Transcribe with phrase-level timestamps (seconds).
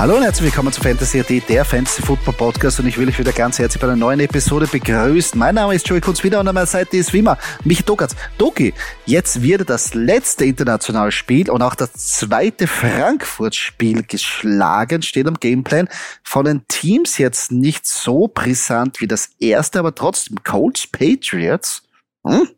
[0.00, 3.18] Hallo und herzlich willkommen zu Fantasy AD, der Fantasy Football Podcast und ich will euch
[3.18, 5.38] wieder ganz herzlich bei einer neuen Episode begrüßen.
[5.38, 8.16] Mein Name ist Joey Kunz wieder und an meiner Seite ist wie immer Michi Dokatz.
[8.38, 8.72] Doki,
[9.04, 15.86] jetzt wird das letzte internationale Spiel und auch das zweite Frankfurt-Spiel geschlagen, steht am Gameplan.
[16.24, 21.82] Von den Teams jetzt nicht so brisant wie das erste, aber trotzdem Colts Patriots.
[22.24, 22.48] Hm?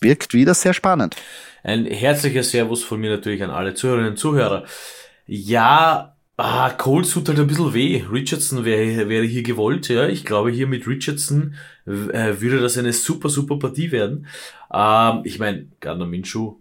[0.00, 1.14] Wirkt wieder sehr spannend.
[1.62, 4.64] Ein herzlicher Servus von mir natürlich an alle Zuhörerinnen und Zuhörer.
[5.28, 8.04] Ja, Ah, Cole tut halt ein bisschen weh.
[8.10, 10.06] Richardson wäre, wäre hier gewollt, ja.
[10.06, 11.54] Ich glaube, hier mit Richardson
[11.86, 14.26] äh, würde das eine super, super Partie werden.
[14.72, 16.56] Ähm, ich meine, Gardner Minshew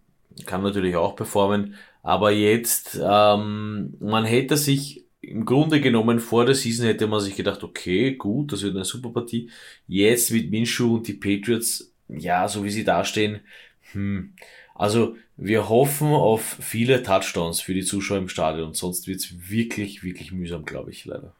[0.46, 6.56] kann natürlich auch performen, aber jetzt, ähm, man hätte sich im Grunde genommen vor der
[6.56, 9.50] Season hätte man sich gedacht, okay, gut, das wird eine super Partie.
[9.88, 13.42] Jetzt mit Minshew und die Patriots, ja, so wie sie dastehen,
[13.92, 14.36] hm,
[14.76, 18.74] also wir hoffen auf viele Touchdowns für die Zuschauer im Stadion.
[18.74, 21.34] Sonst wird's wirklich, wirklich mühsam, glaube ich, leider.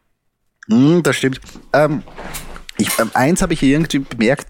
[0.68, 1.40] Mm, das stimmt.
[1.72, 2.02] Ähm,
[2.78, 4.48] ich, ähm, eins habe ich irgendwie bemerkt,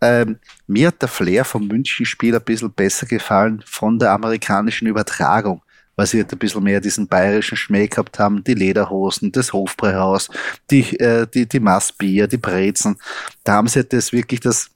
[0.00, 5.62] ähm, mir hat der Flair vom München-Spiel ein bisschen besser gefallen von der amerikanischen Übertragung,
[5.96, 10.28] weil sie halt ein bisschen mehr diesen bayerischen Schmäh gehabt haben, die Lederhosen, das Hofbräuhaus,
[10.70, 12.98] die, äh, die, die Massbier, die Brezen.
[13.44, 14.70] Da haben sie halt das wirklich das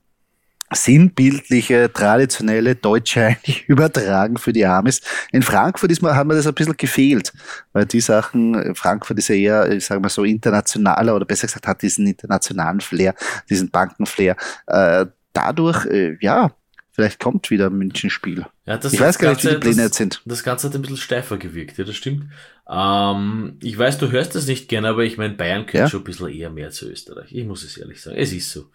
[0.73, 5.01] sinnbildliche, traditionelle Deutsche eigentlich übertragen für die Amis.
[5.33, 7.33] In Frankfurt ist man, hat mir das ein bisschen gefehlt,
[7.73, 11.67] weil die Sachen, Frankfurt ist ja eher, ich sage mal so, internationaler oder besser gesagt
[11.67, 13.15] hat diesen internationalen Flair,
[13.49, 14.37] diesen Bankenflair.
[14.67, 16.53] Äh, dadurch, äh, ja,
[16.93, 18.47] vielleicht kommt wieder ein München-Spiel.
[18.67, 20.23] Ja, das, ich weiß gar nicht, wie die Pläne jetzt sind.
[20.25, 22.27] Das Ganze hat ein bisschen steifer gewirkt, ja, das stimmt.
[22.69, 25.89] Ähm, ich weiß, du hörst das nicht gerne, aber ich meine, Bayern gehört ja?
[25.89, 27.33] schon ein bisschen eher mehr zu Österreich.
[27.33, 28.17] Ich muss es ehrlich sagen.
[28.17, 28.67] Es ist so.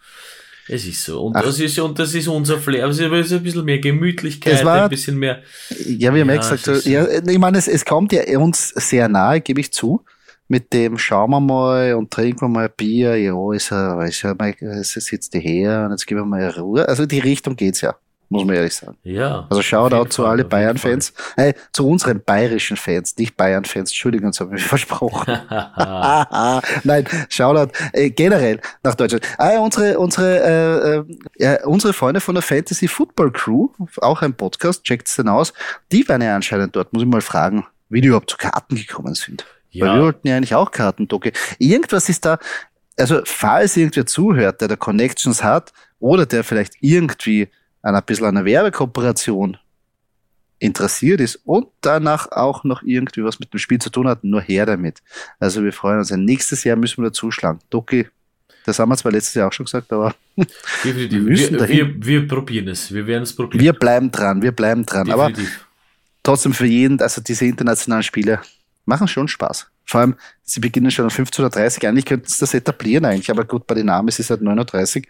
[0.68, 1.26] Es ist so.
[1.26, 2.86] Und das ist, und das ist unser Flair.
[2.88, 5.42] Es ist ein bisschen mehr Gemütlichkeit, war, ein bisschen mehr.
[5.86, 9.08] Ja, wir haben ja, gesagt, so, ja, ich meine, es, es kommt ja uns sehr
[9.08, 10.04] nahe, gebe ich zu.
[10.48, 13.16] Mit dem schauen wir mal und trinken wir mal Bier.
[13.16, 16.88] Ja, ist ja, ist ja, es sitzt die her und jetzt geben wir mal Ruhe.
[16.88, 17.96] Also die Richtung geht's ja
[18.28, 18.96] muss man ehrlich sagen.
[19.02, 19.46] Ja.
[19.50, 24.56] Also Shoutout zu alle Bayern-Fans, äh, zu unseren bayerischen Fans, nicht Bayern-Fans, Entschuldigung, das habe
[24.56, 25.38] ich versprochen.
[26.84, 29.26] Nein, Shoutout äh, generell nach Deutschland.
[29.38, 31.04] Ah, unsere, unsere,
[31.38, 35.52] äh, äh, unsere Freunde von der Fantasy Football Crew, auch ein Podcast, checkt's denn aus,
[35.92, 39.14] die waren ja anscheinend dort, muss ich mal fragen, wie die überhaupt zu Karten gekommen
[39.14, 39.46] sind.
[39.70, 39.86] Ja.
[39.86, 41.32] Weil wir wollten ja eigentlich auch Karten, Doki.
[41.58, 42.38] Irgendwas ist da,
[42.98, 47.48] also falls irgendwer zuhört, der da Connections hat, oder der vielleicht irgendwie
[47.86, 49.56] an ein bisschen einer Werbekooperation
[50.58, 54.40] interessiert ist und danach auch noch irgendwie was mit dem Spiel zu tun hat, nur
[54.40, 55.02] her damit.
[55.38, 56.10] Also wir freuen uns.
[56.10, 57.60] Nächstes Jahr müssen wir dazuschlagen.
[57.70, 58.08] Doki,
[58.64, 60.14] das haben wir zwar letztes Jahr auch schon gesagt, aber
[60.82, 62.92] wir, wir, wir, wir, probieren es.
[62.92, 63.62] Wir werden es probieren.
[63.62, 65.06] Wir bleiben dran, wir bleiben dran.
[65.06, 65.44] Definitiv.
[65.44, 65.66] Aber
[66.24, 68.40] trotzdem für jeden, also diese internationalen Spiele
[68.84, 69.70] machen schon Spaß.
[69.84, 71.88] Vor allem, sie beginnen schon um 15.30 Uhr.
[71.88, 74.96] Eigentlich könnten sie das etablieren eigentlich, aber gut, bei den Namen ist es halt 9.30
[74.96, 75.02] Uhr.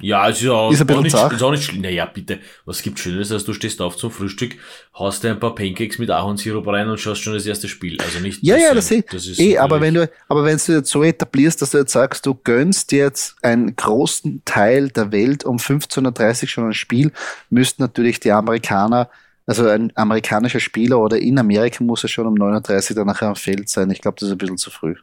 [0.00, 1.80] Ja, es ist, auch, ist, ein auch nicht, ist auch nicht schlimm.
[1.80, 4.56] Naja, bitte, was gibt Schönes, als du stehst auf zum Frühstück,
[4.94, 7.96] haust dir ein paar Pancakes mit Ahornsirup rein und schaust schon das erste Spiel.
[8.02, 8.42] Also nicht.
[8.42, 9.40] Ja, ja, das, das ist.
[9.40, 12.34] Eh, aber wenn du, aber wenn du jetzt so etablierst, dass du jetzt sagst, du
[12.34, 17.10] gönnst jetzt einen großen Teil der Welt um 15.30 Uhr schon ein Spiel,
[17.48, 19.08] müssten natürlich die Amerikaner,
[19.46, 23.28] also ein amerikanischer Spieler oder in Amerika muss er schon um 9.30 Uhr dann nachher
[23.28, 23.90] am Feld sein.
[23.90, 24.96] Ich glaube, das ist ein bisschen zu früh.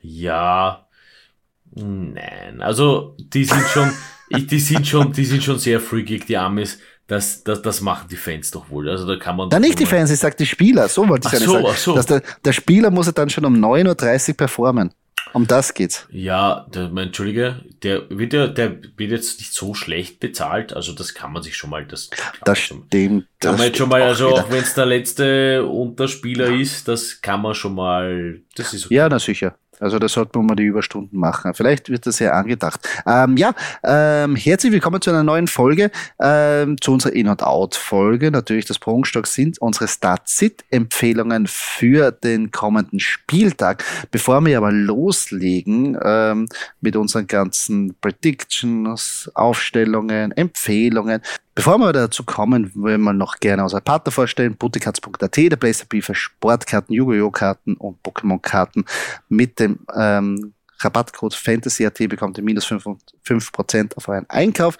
[0.00, 0.83] Ja,
[1.74, 3.90] Nein, also die sind schon,
[4.30, 6.78] die sind schon, die sind schon sehr freakig, die Amis.
[7.06, 8.88] Das, das, das machen die Fans doch wohl.
[8.88, 9.50] Also da kann man.
[9.50, 10.88] Dann nicht die Fans, ich sag die Spieler.
[10.88, 11.66] So wollte ich ach so, sagen.
[11.68, 11.94] Ach so.
[11.94, 14.90] Dass der, der Spieler muss er dann schon um 9.30 Uhr performen.
[15.34, 16.06] Um das geht's.
[16.10, 20.92] Ja, der, mein, Entschuldige, der wird ja, der wird jetzt nicht so schlecht bezahlt, also
[20.92, 22.10] das kann man sich schon mal, das,
[22.44, 22.94] das stimmt.
[22.94, 23.00] Das
[23.40, 27.42] kann man jetzt schon mal, also auch wenn es der letzte Unterspieler ist, das kann
[27.42, 28.94] man schon mal, das ist okay.
[28.94, 29.56] Ja, na sicher.
[29.84, 31.52] Also da sollte man mal die Überstunden machen.
[31.52, 32.80] Vielleicht wird das ja angedacht.
[33.06, 33.52] Ähm, ja,
[33.84, 38.30] ähm, herzlich willkommen zu einer neuen Folge, ähm, zu unserer In- und Out-Folge.
[38.30, 43.84] Natürlich das Prunkstock sind unsere Start-Sit-Empfehlungen für den kommenden Spieltag.
[44.10, 46.48] Bevor wir aber loslegen ähm,
[46.80, 51.20] mit unseren ganzen Predictions, Aufstellungen, Empfehlungen,
[51.54, 54.56] Bevor wir dazu kommen, wollen wir noch gerne unsere Partner vorstellen.
[54.56, 57.30] Butikatz.at, der Place für Sportkarten, Yu-Gi-Oh!
[57.30, 58.84] Karten und Pokémon-Karten.
[59.28, 64.76] Mit dem ähm, Rabattcode FANTASY.at bekommt ihr minus 5%, auf euren Einkauf.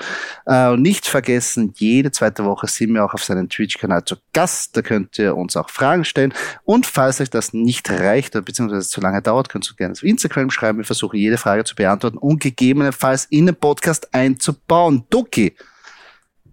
[0.47, 4.77] Äh, und nicht vergessen, jede zweite Woche sind wir auch auf seinem Twitch-Kanal zu Gast.
[4.77, 6.35] Da könnt ihr uns auch Fragen stellen.
[6.65, 10.03] Und falls euch das nicht reicht oder beziehungsweise zu lange dauert, könnt ihr gerne auf
[10.03, 10.79] Instagram schreiben.
[10.79, 15.05] Wir versuchen jede Frage zu beantworten und gegebenenfalls in den Podcast einzubauen.
[15.11, 15.55] Doki!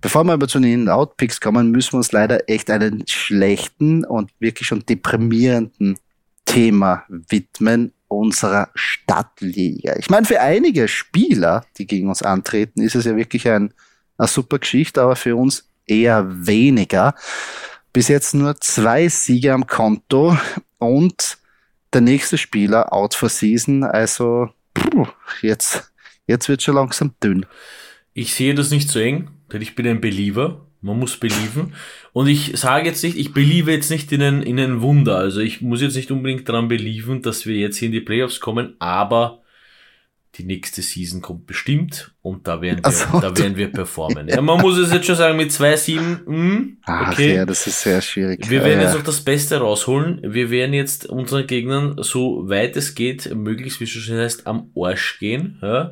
[0.01, 4.31] Bevor wir aber zu den Outpicks kommen, müssen wir uns leider echt einen schlechten und
[4.39, 5.97] wirklich schon deprimierenden
[6.45, 9.95] Thema widmen, unserer Stadtliga.
[9.97, 13.73] Ich meine, für einige Spieler, die gegen uns antreten, ist es ja wirklich ein,
[14.17, 17.15] eine super Geschichte, aber für uns eher weniger.
[17.93, 20.37] Bis jetzt nur zwei Siege am Konto
[20.77, 21.37] und
[21.93, 23.83] der nächste Spieler out for season.
[23.83, 25.07] Also puh,
[25.41, 25.91] jetzt,
[26.27, 27.45] jetzt wird schon langsam dünn.
[28.13, 30.65] Ich sehe das nicht so eng, denn ich bin ein Believer.
[30.81, 31.73] Man muss believen.
[32.11, 35.17] Und ich sage jetzt nicht, ich believe jetzt nicht in ein, in ein Wunder.
[35.17, 38.39] Also ich muss jetzt nicht unbedingt daran believen, dass wir jetzt hier in die Playoffs
[38.39, 39.40] kommen, aber
[40.35, 44.29] die nächste Season kommt bestimmt und da werden wir, so, da werden wir performen.
[44.29, 47.35] Ja, man muss es jetzt schon sagen, mit 2-7, hm, okay.
[47.35, 48.49] ja, das ist sehr schwierig.
[48.49, 50.21] Wir werden jetzt auch das Beste rausholen.
[50.23, 54.71] Wir werden jetzt unseren Gegnern so weit es geht, möglichst, wie es schon heißt, am
[54.73, 55.91] Arsch gehen, ja,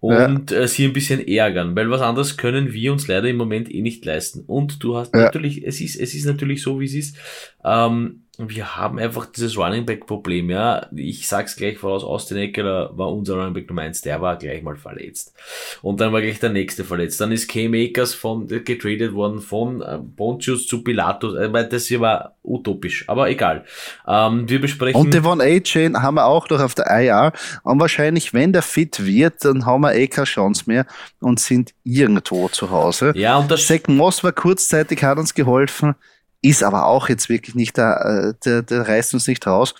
[0.00, 0.62] und ja.
[0.62, 3.82] Äh, sie ein bisschen ärgern, weil was anderes können wir uns leider im Moment eh
[3.82, 4.40] nicht leisten.
[4.46, 5.22] Und du hast ja.
[5.22, 7.16] natürlich, es ist, es ist natürlich so, wie es ist,
[7.64, 10.86] ähm, wir haben einfach dieses Running Back Problem, ja.
[10.94, 14.62] Ich sag's gleich voraus, Austin Eckler war unser Running Back Nummer 1, der war gleich
[14.62, 15.34] mal verletzt.
[15.80, 17.20] Und dann war gleich der nächste verletzt.
[17.20, 17.68] Dann ist K.
[17.68, 21.34] Makers von, getradet worden von äh, Pontius zu Pilatus.
[21.34, 23.64] Also, das hier war utopisch, aber egal.
[24.06, 25.00] Ähm, wir besprechen.
[25.00, 27.32] Und Devon A-Chain haben wir auch noch auf der IR.
[27.62, 30.86] Und wahrscheinlich, wenn der fit wird, dann haben wir eh keine Chance mehr
[31.20, 33.12] und sind irgendwo zu Hause.
[33.16, 35.94] Ja, und das Zach Moss war kurzzeitig, hat uns geholfen
[36.42, 39.74] ist aber auch jetzt wirklich nicht da, äh, der, der reißt uns nicht raus.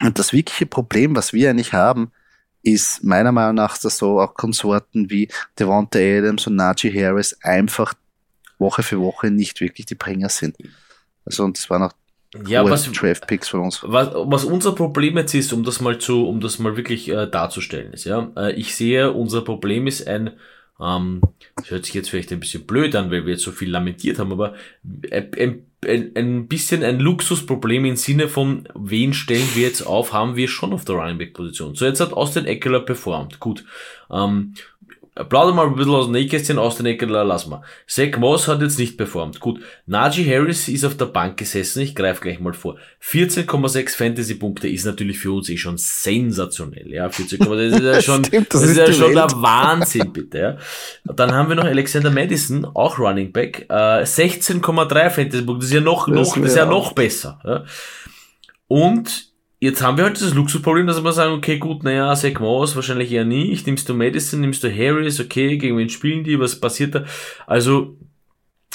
[0.00, 2.10] Und das wirkliche Problem, was wir eigentlich haben,
[2.62, 5.28] ist meiner Meinung nach, dass so auch Konsorten wie
[5.58, 7.94] Devonta Adams und Najee Harris einfach
[8.58, 10.56] Woche für Woche nicht wirklich die Bringer sind.
[11.24, 11.92] Also, und das waren auch
[12.46, 13.82] ja, was, Draft Picks von uns.
[13.82, 17.26] Was, was unser Problem jetzt ist, um das mal zu, um das mal wirklich äh,
[17.26, 20.30] darzustellen, ist, ja, äh, ich sehe, unser Problem ist ein
[20.82, 21.20] ähm,
[21.56, 24.18] das hört sich jetzt vielleicht ein bisschen blöd an, weil wir jetzt so viel lamentiert
[24.18, 24.54] haben, aber
[25.10, 30.36] ein, ein, ein bisschen ein Luxusproblem im Sinne von, wen stellen wir jetzt auf, haben
[30.36, 31.74] wir schon auf der Running Back Position.
[31.74, 33.40] So, jetzt hat Austin Eckler performt.
[33.40, 33.64] Gut.
[34.10, 34.54] Ähm,
[35.14, 37.62] plaudern mal ein bisschen aus dem Nähkästchen, aus den Eckler lassen wir.
[37.86, 39.40] Zach Moss hat jetzt nicht performt.
[39.40, 42.76] Gut, Najee Harris ist auf der Bank gesessen, ich greife gleich mal vor.
[43.02, 46.90] 14,6 Fantasy-Punkte ist natürlich für uns eh schon sensationell.
[46.90, 50.38] Ja, 14,6 ist ja schon, Stimmt, das, das, ist, ja schon der Wahnsinn, bitte.
[50.38, 50.56] Ja.
[51.04, 55.80] Dann haben wir noch Alexander Madison, auch Running Back, äh, 16,3 Fantasy-Punkte, das ist ja
[55.80, 57.38] noch, noch, das ist ja noch besser.
[57.44, 57.64] Ja.
[58.66, 59.31] Und
[59.62, 63.12] Jetzt haben wir halt dieses Luxusproblem, dass wir sagen, okay, gut, naja, Zach Moss wahrscheinlich
[63.12, 63.64] eher nicht.
[63.64, 67.04] Nimmst du Madison, nimmst du Harris, okay, gegen wen spielen die, was passiert da?
[67.46, 67.96] Also,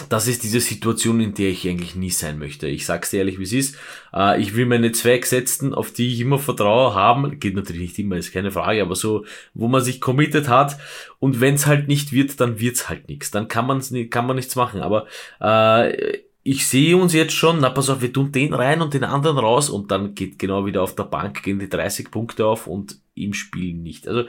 [0.07, 2.67] das ist diese Situation, in der ich eigentlich nie sein möchte.
[2.67, 3.77] Ich sag's dir ehrlich, wie es ist.
[4.13, 7.37] Äh, ich will meine zwei Gesetzten, auf die ich immer vertraue, haben.
[7.37, 10.77] Geht natürlich nicht immer, ist keine Frage, aber so, wo man sich committed hat.
[11.19, 13.29] Und wenn's halt nicht wird, dann wird's halt nichts.
[13.29, 14.79] Dann kann man's nicht, kann man nichts machen.
[14.79, 15.05] Aber
[15.41, 19.03] äh, ich sehe uns jetzt schon, na pass auf, wir tun den rein und den
[19.03, 22.67] anderen raus und dann geht genau wieder auf der Bank, gehen die 30 Punkte auf
[22.67, 24.07] und im Spiel nicht.
[24.07, 24.23] Also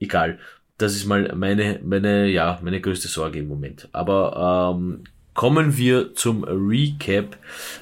[0.00, 0.40] egal,
[0.78, 3.88] das ist mal meine, meine, ja, meine größte Sorge im Moment.
[3.92, 7.36] Aber ähm, kommen wir zum Recap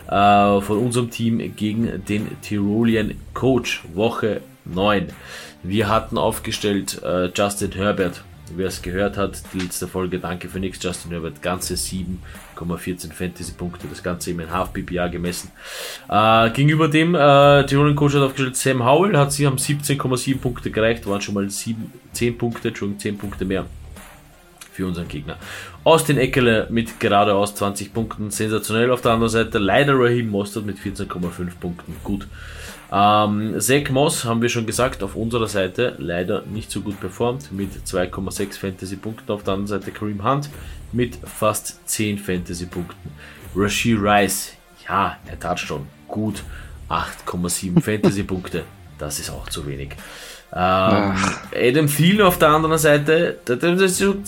[0.06, 5.06] äh, von unserem Team gegen den Tyrolean Coach, Woche 9.
[5.62, 8.22] Wir hatten aufgestellt äh, Justin Herbert,
[8.56, 13.86] wer es gehört hat, die letzte Folge, danke für nichts, Justin Herbert, ganze 7,14 Fantasy-Punkte,
[13.88, 15.50] das Ganze im Half-PPA gemessen.
[16.08, 20.70] Äh, gegenüber dem, äh, Tirolen Coach hat aufgestellt, Sam Howell hat sie haben 17,7 Punkte
[20.70, 23.66] gereicht, waren schon mal 7, 10 Punkte, Entschuldigung, 10 Punkte mehr
[24.78, 25.36] für unseren Gegner.
[25.82, 30.78] Austin Eckele mit geradeaus 20 Punkten, sensationell auf der anderen Seite, leider Raheem Mostert mit
[30.78, 32.28] 14,5 Punkten, gut.
[32.90, 37.52] Ähm, Zach Moss haben wir schon gesagt, auf unserer Seite leider nicht so gut performt
[37.52, 39.30] mit 2,6 Fantasy-Punkten.
[39.30, 40.48] Auf der anderen Seite Kareem Hunt
[40.92, 43.10] mit fast 10 Fantasy-Punkten.
[43.54, 44.52] Rashi Rice,
[44.88, 46.42] ja, er tat schon gut.
[46.88, 48.64] 8,7 Fantasy-Punkte.
[48.98, 49.90] Das ist auch zu wenig.
[50.50, 51.14] Ähm,
[51.54, 53.58] Adam Thielen auf der anderen Seite, das,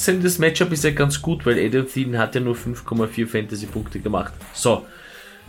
[0.05, 4.35] das Matchup ist ja ganz gut, weil Adam Thielen hat ja nur 5,4 Fantasy-Punkte gemacht.
[4.53, 4.85] So,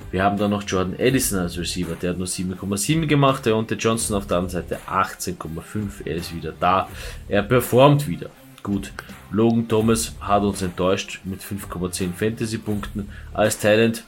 [0.10, 3.46] wir haben dann noch Jordan Edison als Receiver, der hat nur 7,7 gemacht.
[3.46, 6.06] Der Onte Johnson auf der anderen Seite 18,5.
[6.06, 6.90] Er ist wieder da.
[7.28, 8.30] Er performt wieder.
[8.64, 8.92] Gut.
[9.32, 13.10] Logan Thomas hat uns enttäuscht mit 5,10 Fantasy-Punkten.
[13.34, 14.04] Als Talent,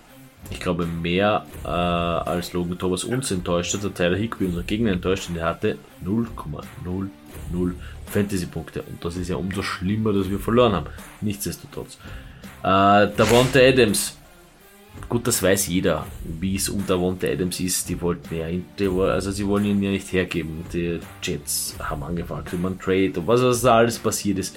[0.52, 3.84] ich glaube, mehr äh, als Logan Thomas uns enttäuscht hat.
[3.84, 7.08] Der Tyler Higby unser Gegner enttäuscht und er hatte 0,00
[8.08, 8.82] Fantasy-Punkte.
[8.84, 10.88] Und das ist ja umso schlimmer, dass wir verloren haben.
[11.22, 11.98] Nichtsdestotrotz.
[12.62, 14.18] Äh, Davonte Adams
[15.10, 17.90] Gut, das weiß jeder, wie es unter Wonte Adams ist.
[17.90, 18.48] Die wollten ja,
[19.06, 20.66] also sie wollen ihn ja nicht hergeben.
[20.74, 24.56] Die Jets haben angefangen, über einen Trade und was, was da alles passiert ist.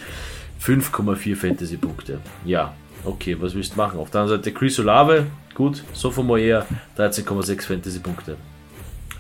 [0.62, 2.20] 5,4 Fantasy-Punkte.
[2.44, 2.74] Ja,
[3.04, 3.98] okay, was willst du machen?
[3.98, 6.66] Auf der anderen Seite Chris Olave, gut, Sophomore eher,
[6.96, 8.36] 13,6 Fantasy-Punkte.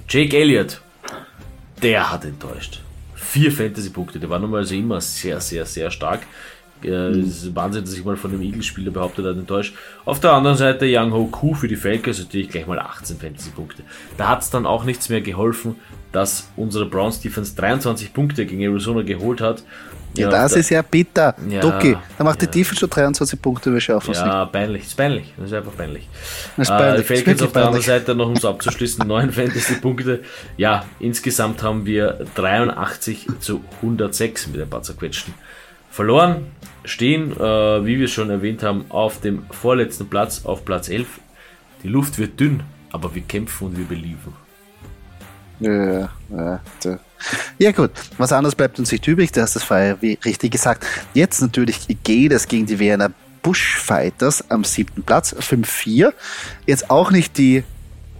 [0.08, 0.80] Jake Elliott,
[1.82, 2.80] der hat enttäuscht.
[3.14, 6.20] Vier Fantasy-Punkte, der war normalerweise immer sehr, sehr, sehr stark.
[6.84, 9.74] Äh, es ist Wahnsinn, dass ich mal von dem Eagles-Spieler behauptet hat, enttäuscht.
[10.04, 13.82] Auf der anderen Seite Young Ho Ku für die Falcons natürlich gleich mal 18 Fantasy-Punkte.
[14.16, 15.76] Da hat es dann auch nichts mehr geholfen,
[16.12, 19.62] dass unsere Browns Defense 23 Punkte gegen Arizona geholt hat.
[20.16, 21.34] Ja, ja das da, ist ja bitter.
[21.48, 22.48] Ja, Ducky, da macht ja.
[22.48, 24.52] die Defense schon 23 Punkte, wir schaffen es Ja, nicht.
[24.52, 25.34] peinlich, ist peinlich.
[25.36, 26.08] Das ist einfach peinlich.
[26.56, 27.10] Das ist peinlich.
[27.10, 30.22] Äh, die Falcons auf der anderen Seite noch, um es abzuschließen, 9 Fantasy-Punkte.
[30.56, 35.34] Ja, insgesamt haben wir 83 zu 106 mit ein paar zerquetschten
[35.96, 36.52] verloren.
[36.84, 41.06] Stehen, äh, wie wir schon erwähnt haben, auf dem vorletzten Platz, auf Platz 11.
[41.82, 42.62] Die Luft wird dünn,
[42.92, 44.34] aber wir kämpfen und wir beliefern.
[45.58, 46.98] Ja, ja, ja.
[47.58, 50.86] ja gut, was anderes bleibt uns nicht übrig, du hast es vorher wie richtig gesagt.
[51.14, 53.10] Jetzt natürlich geht es gegen die Wiener
[53.42, 56.12] Bushfighters am siebten Platz, 5-4.
[56.66, 57.64] Jetzt auch nicht die,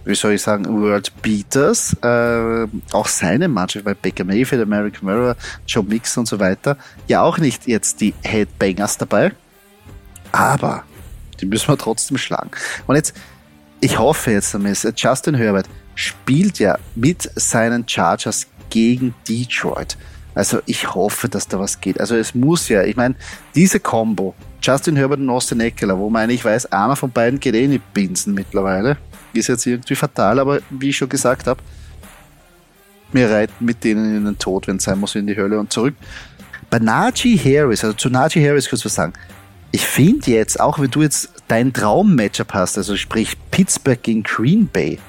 [0.07, 5.35] wie soll ich sagen, World Beaters, äh, auch seine Mannschaft, weil Baker Mayfield, American Mirror,
[5.67, 9.33] Joe Mix und so weiter, ja auch nicht jetzt die Headbangers dabei,
[10.31, 10.83] aber
[11.39, 12.51] die müssen wir trotzdem schlagen.
[12.87, 13.15] Und jetzt,
[13.81, 14.57] ich hoffe jetzt,
[14.95, 19.97] Justin Herbert, spielt ja mit seinen Chargers gegen Detroit.
[20.35, 21.99] Also ich hoffe, dass da was geht.
[21.99, 23.15] Also es muss ja, ich meine,
[23.55, 27.55] diese Combo, Justin Herbert und Austin Eckler, wo meine ich weiß, einer von beiden geht
[27.55, 28.97] eh die Binsen mittlerweile,
[29.33, 31.61] ist jetzt irgendwie fatal, aber wie ich schon gesagt habe,
[33.11, 35.71] wir reiten mit denen in den Tod, wenn es sein muss, in die Hölle und
[35.71, 35.95] zurück.
[36.69, 39.13] Bei Najee Harris, also zu Najee Harris kurz was sagen.
[39.71, 44.67] Ich finde jetzt, auch wenn du jetzt dein Traum-Matchup hast, also sprich Pittsburgh gegen Green
[44.67, 44.99] Bay,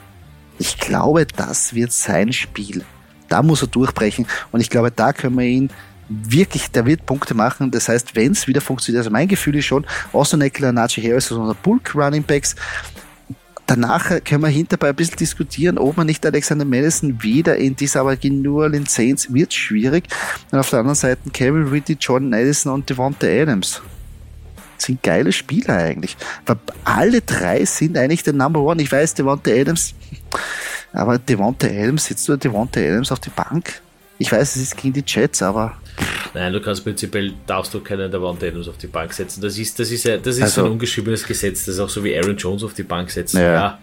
[0.59, 2.85] ich glaube, das wird sein Spiel.
[3.29, 5.71] Da muss er durchbrechen und ich glaube, da können wir ihn
[6.09, 7.71] wirklich, der wird Punkte machen.
[7.71, 11.31] Das heißt, wenn es wieder funktioniert, also mein Gefühl ist schon, Austin Eckler, Najee Harris,
[11.31, 12.57] also unser Bulk Running Backs,
[13.69, 18.01] danach können wir hinterbei ein bisschen diskutieren, ob man nicht Alexander Madison wieder in dieser
[18.01, 20.09] aber New Orleans Saints wird schwierig.
[20.51, 23.81] Und auf der anderen Seite Kevin Ridley, John Madison und Devonta Adams
[24.79, 26.17] sind geile Spieler eigentlich.
[26.47, 28.83] Weil alle drei sind eigentlich der Number One.
[28.83, 29.95] Ich weiß, Devonta Adams,
[30.93, 33.83] aber Devonta Adams, sitzt nur Devonta Adams auf die Bank?
[34.19, 35.77] Ich weiß, es ist gegen die Jets, aber
[36.35, 39.41] Nein, du kannst prinzipiell, darfst du keinen der Adams auf die Bank setzen.
[39.41, 41.65] Das ist, das ist, das ist also, ein ungeschriebenes Gesetz.
[41.65, 43.39] Das ist auch so wie Aaron Jones auf die Bank setzen.
[43.39, 43.53] Ja.
[43.53, 43.79] ja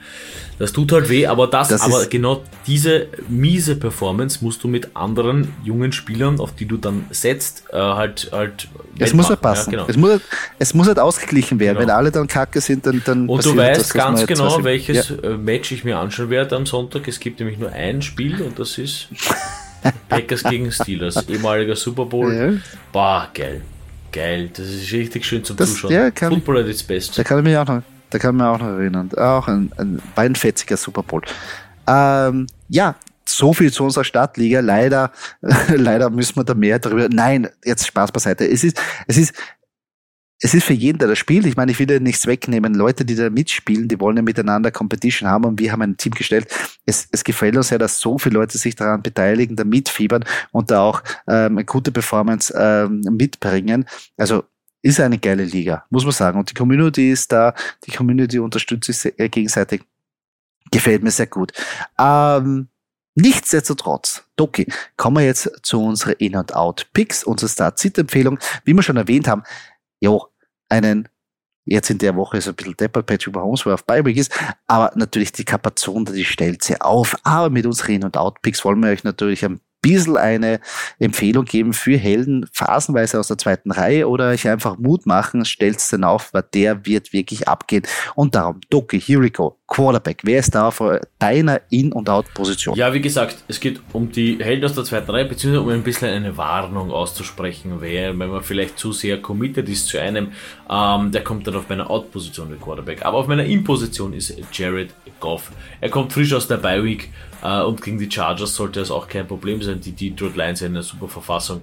[0.58, 4.96] das tut halt weh, aber das, das aber genau diese miese Performance musst du mit
[4.96, 8.70] anderen jungen Spielern, auf die du dann setzt, äh, halt, halt.
[8.98, 9.74] Es muss halt passen.
[9.74, 9.90] Ja, genau.
[9.90, 10.22] es, muss halt,
[10.60, 11.80] es muss halt ausgeglichen werden.
[11.80, 11.90] Genau.
[11.90, 13.02] Wenn alle dann kacke sind, dann.
[13.04, 15.16] dann und du weißt das, ganz genau, welches ja.
[15.32, 17.08] Äh, Match ich mir anschauen werde am Sonntag.
[17.10, 19.10] Es gibt nämlich nur ein Spiel und das ist.
[20.10, 22.34] Packers gegen Steelers, ehemaliger Super Bowl.
[22.34, 22.54] Ja.
[22.92, 23.62] Boah, geil.
[24.12, 24.50] Geil.
[24.54, 25.92] Das ist richtig schön zum das, Zuschauen.
[25.92, 27.18] Ja, kann Football at its best.
[27.18, 29.10] Da kann ich mich auch noch, da kann ich mich auch noch erinnern.
[29.18, 31.22] Auch ein, ein beinfetziger Super Bowl.
[31.88, 32.96] Ähm, ja,
[33.28, 34.60] so viel zu unserer Stadtliga.
[34.60, 35.12] Leider,
[35.76, 37.10] leider müssen wir da mehr darüber.
[37.10, 38.48] Nein, jetzt Spaß beiseite.
[38.48, 39.34] Es ist, es ist,
[40.42, 41.46] es ist für jeden, der das spielt.
[41.46, 42.74] Ich meine, ich will ja nichts wegnehmen.
[42.74, 46.14] Leute, die da mitspielen, die wollen ja miteinander Competition haben und wir haben ein Team
[46.14, 46.48] gestellt.
[46.86, 50.72] Es, es gefällt uns ja, dass so viele Leute sich daran beteiligen, da mitfiebern und
[50.72, 53.86] da auch ähm, eine gute Performance ähm, mitbringen.
[54.18, 54.44] Also
[54.82, 56.38] ist eine geile Liga, muss man sagen.
[56.38, 57.54] Und die Community ist da,
[57.86, 59.84] die Community unterstützt sich äh, gegenseitig.
[60.70, 61.54] Gefällt mir sehr gut.
[61.98, 62.68] Ähm,
[63.18, 68.40] Nichtsdestotrotz, Doki, kommen wir jetzt zu unserer In- und Out-Picks, unsere Start-Sit-Empfehlung.
[68.66, 69.44] Wie wir schon erwähnt haben,
[70.00, 70.18] ja,
[70.70, 71.10] einen
[71.66, 74.32] jetzt in der Woche ist ein bisschen Depper Patrick Mahomes, wo er auf Beiweg ist,
[74.68, 77.16] aber natürlich die Kapazon, die stellt sie auf.
[77.24, 80.60] Aber mit unseren In- und Out-Picks wollen wir euch natürlich ein bisschen eine
[81.00, 85.90] Empfehlung geben für Helden, phasenweise aus der zweiten Reihe oder euch einfach Mut machen, stellt's
[85.90, 87.84] dann auf, weil der wird wirklich abgehen.
[88.16, 89.58] Und darum, Doki, here we go.
[89.68, 90.82] Quarterback, wer ist da auf
[91.18, 92.76] deiner In- und Out-Position?
[92.76, 95.84] Ja, wie gesagt, es geht um die Helden aus der zweiten Reihe, beziehungsweise um ein
[95.84, 100.34] bisschen eine Warnung auszusprechen, wer, wenn man vielleicht zu sehr committed ist zu einem,
[100.70, 103.04] ähm, der kommt dann auf meiner Out-Position der Quarterback.
[103.06, 105.52] Aber auf meiner In-Position ist Jared Goff.
[105.82, 107.10] Er kommt frisch aus der Bye-Week,
[107.64, 109.82] und gegen die Chargers sollte es auch kein Problem sein.
[109.82, 111.62] Die Detroit Lions sind in einer super Verfassung.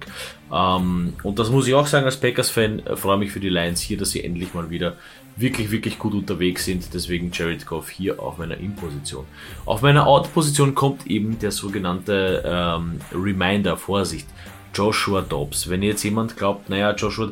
[0.51, 3.81] Ähm, und das muss ich auch sagen als Packers-Fan, äh, freue mich für die Lions
[3.81, 4.95] hier, dass sie endlich mal wieder
[5.35, 6.93] wirklich, wirklich gut unterwegs sind.
[6.93, 9.25] Deswegen Jared Goff hier auf meiner In-Position.
[9.65, 14.27] Auf meiner Out-Position kommt eben der sogenannte ähm, Reminder, Vorsicht,
[14.73, 15.69] Joshua Dobbs.
[15.69, 17.31] Wenn jetzt jemand glaubt, naja, Joshua,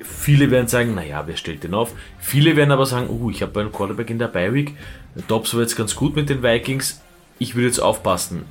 [0.00, 1.92] viele werden sagen, naja, wer stellt den auf?
[2.18, 4.76] Viele werden aber sagen, uh, ich habe einen Quarterback in der Bi-Week.
[5.28, 7.03] Dobbs war jetzt ganz gut mit den Vikings
[7.38, 8.44] ich würde jetzt aufpassen.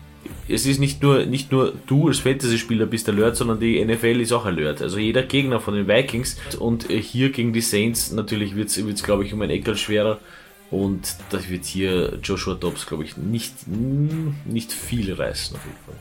[0.47, 4.31] Es ist nicht nur, nicht nur du als Fantasy-Spieler bist alert, sondern die NFL ist
[4.31, 4.81] auch alert.
[4.81, 9.25] Also jeder Gegner von den Vikings und hier gegen die Saints natürlich wird es, glaube
[9.25, 10.19] ich, um ein Eckel schwerer.
[10.71, 15.95] Und das wird hier Joshua Dobbs, glaube ich, nicht, nicht viel reißen auf jeden Fall.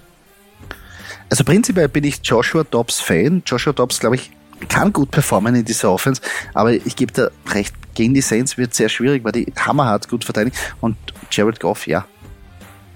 [1.29, 3.43] Also prinzipiell bin ich Joshua Dobbs Fan.
[3.45, 4.31] Joshua Dobbs, glaube ich,
[4.69, 6.23] kann gut performen in dieser Offense,
[6.55, 10.25] aber ich gebe da recht, gegen die Saints wird sehr schwierig, weil die hammerhart gut
[10.25, 10.97] verteidigen und
[11.31, 12.07] Jared Goff, ja,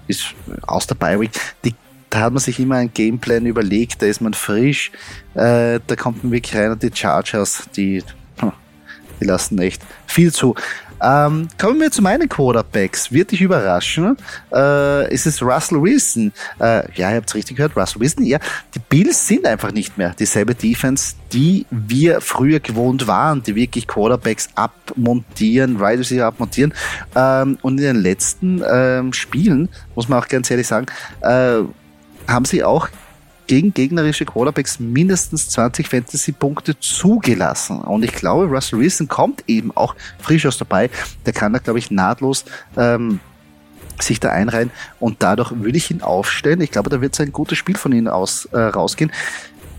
[0.07, 0.33] ist
[0.65, 1.31] aus der Bi-Week.
[2.09, 4.91] Da hat man sich immer einen Gameplan überlegt, da ist man frisch,
[5.33, 8.01] äh, da kommt man wirklich rein und die Chargers, die,
[8.39, 8.53] hm,
[9.19, 10.55] die lassen echt viel zu.
[11.01, 13.11] Ähm, kommen wir zu meinen Quarterbacks.
[13.11, 14.17] Wird dich überraschen.
[14.53, 16.31] Äh, ist es Russell Wilson?
[16.59, 18.25] Äh, ja, ihr habt es richtig gehört, Russell Wilson.
[18.25, 18.39] Ja,
[18.73, 23.87] die Bills sind einfach nicht mehr dieselbe Defense, die wir früher gewohnt waren, die wirklich
[23.87, 26.73] Quarterbacks abmontieren, Wide Receiver abmontieren.
[27.15, 30.87] Ähm, und in den letzten ähm, Spielen, muss man auch ganz ehrlich sagen,
[31.21, 31.59] äh,
[32.27, 32.89] haben sie auch
[33.47, 37.79] gegen gegnerische Quarterbacks mindestens 20 Fantasy-Punkte zugelassen.
[37.79, 40.89] Und ich glaube, Russell Wilson kommt eben auch frisch aus dabei.
[41.25, 43.19] Der kann da, glaube ich, nahtlos ähm,
[43.99, 44.71] sich da einreihen.
[44.99, 46.61] Und dadurch würde ich ihn aufstellen.
[46.61, 49.11] Ich glaube, da wird ein gutes Spiel von ihm aus, äh, rausgehen.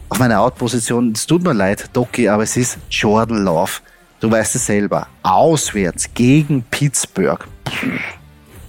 [0.08, 3.72] Auf meiner Out-Position, es tut mir leid, Doki, aber es ist Jordan Love.
[4.20, 5.06] Du weißt es selber.
[5.22, 7.46] Auswärts gegen Pittsburgh.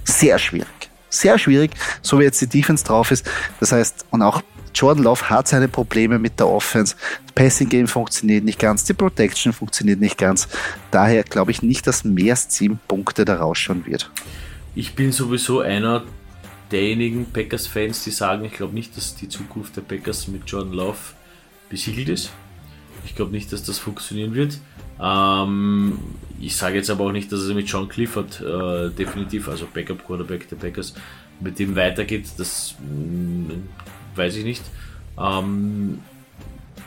[0.04, 0.68] Sehr schwierig.
[1.10, 1.72] Sehr schwierig,
[2.04, 3.28] so wie jetzt die Defense drauf ist.
[3.60, 6.96] Das heißt, und auch Jordan Love hat seine Probleme mit der Offense.
[7.26, 10.48] Das Passing Game funktioniert nicht ganz, die Protection funktioniert nicht ganz.
[10.92, 14.10] Daher glaube ich nicht, dass mehr als 10 Punkte da rausschauen wird.
[14.76, 16.04] Ich bin sowieso einer
[16.72, 20.98] derjenigen Packers-Fans, die sagen, ich glaube nicht, dass die Zukunft der Packers mit Jordan Love
[21.70, 22.32] besiegelt ist.
[23.06, 24.60] Ich glaube nicht, dass das funktionieren wird.
[25.02, 25.98] Ähm,
[26.40, 30.06] ich sage jetzt aber auch nicht, dass es mit John Clifford äh, definitiv, also Backup
[30.06, 30.94] Quarterback der Packers,
[31.40, 32.28] mit dem weitergeht.
[32.38, 33.70] Das mh, mm,
[34.16, 34.64] weiß ich nicht.
[35.18, 36.00] Ähm,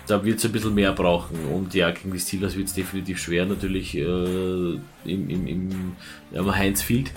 [0.07, 1.37] da wird es ein bisschen mehr brauchen.
[1.53, 5.93] Und ja, gegen die Steelers wird es definitiv schwer, natürlich äh, im, im, im,
[6.33, 7.13] im Heinz Field.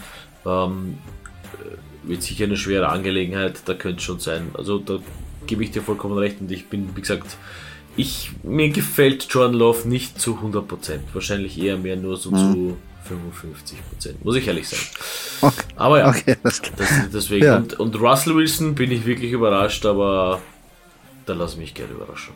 [0.45, 0.97] Ähm,
[2.03, 4.49] wird sicher eine schwere Angelegenheit, da könnte es schon sein.
[4.53, 4.99] Also da
[5.47, 7.37] gebe ich dir vollkommen recht und ich bin, wie gesagt,
[7.97, 10.99] ich, mir gefällt Jordan Love nicht zu 100%.
[11.13, 12.35] Wahrscheinlich eher mehr nur so mhm.
[12.35, 12.77] zu
[13.09, 14.15] 55%.
[14.23, 14.79] Muss ich ehrlich sein.
[15.41, 15.63] Okay.
[15.75, 16.61] Aber ja, okay, das,
[17.13, 17.45] deswegen.
[17.45, 17.57] Ja.
[17.57, 20.41] Und, und Russell Wilson bin ich wirklich überrascht, aber
[21.25, 22.33] da lasse ich mich gerne überraschen.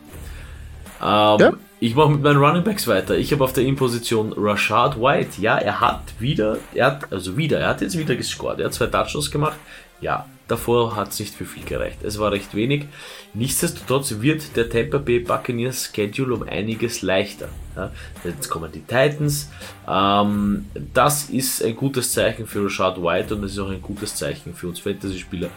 [1.02, 1.54] Ähm, ja.
[1.80, 3.18] Ich mache mit meinen Running Backs weiter.
[3.18, 5.42] Ich habe auf der In-Position Rashad White.
[5.42, 8.60] Ja, er hat wieder, er hat, also wieder, er hat jetzt wieder gescored.
[8.60, 9.58] Er hat zwei Touchdowns gemacht.
[10.02, 12.04] Ja, davor hat es nicht für viel gereicht.
[12.04, 12.86] Es war recht wenig.
[13.34, 17.50] Nichtsdestotrotz wird der Tampa Bay Buccaneers Schedule um einiges leichter.
[17.76, 17.92] Ja,
[18.24, 19.50] jetzt kommen die Titans.
[19.88, 24.16] Ähm, das ist ein gutes Zeichen für Rashad White und es ist auch ein gutes
[24.16, 25.50] Zeichen für uns Fantasy-Spieler.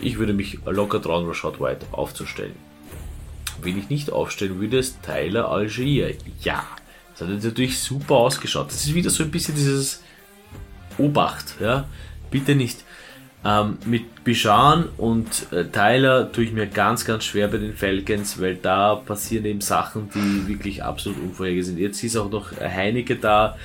[0.00, 2.54] Ich würde mich locker trauen, Rashad White aufzustellen.
[3.62, 6.14] Wenn ich nicht aufstellen würde, ist Tyler Algier.
[6.42, 6.64] Ja,
[7.12, 8.68] das hat jetzt natürlich super ausgeschaut.
[8.68, 10.02] Das ist wieder so ein bisschen dieses
[10.98, 11.56] Obacht.
[11.60, 11.88] Ja?
[12.30, 12.84] Bitte nicht
[13.44, 18.40] ähm, mit Bijan und äh, Tyler tue ich mir ganz, ganz schwer bei den Falcons,
[18.40, 21.84] weil da passieren eben Sachen, die wirklich absolut unvorhergesehen sind.
[21.84, 23.56] Jetzt ist auch noch Heineke da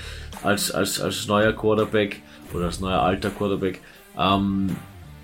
[0.44, 2.22] als, als, als neuer Quarterback
[2.54, 3.80] oder als neuer alter Quarterback.
[4.18, 4.76] Ähm,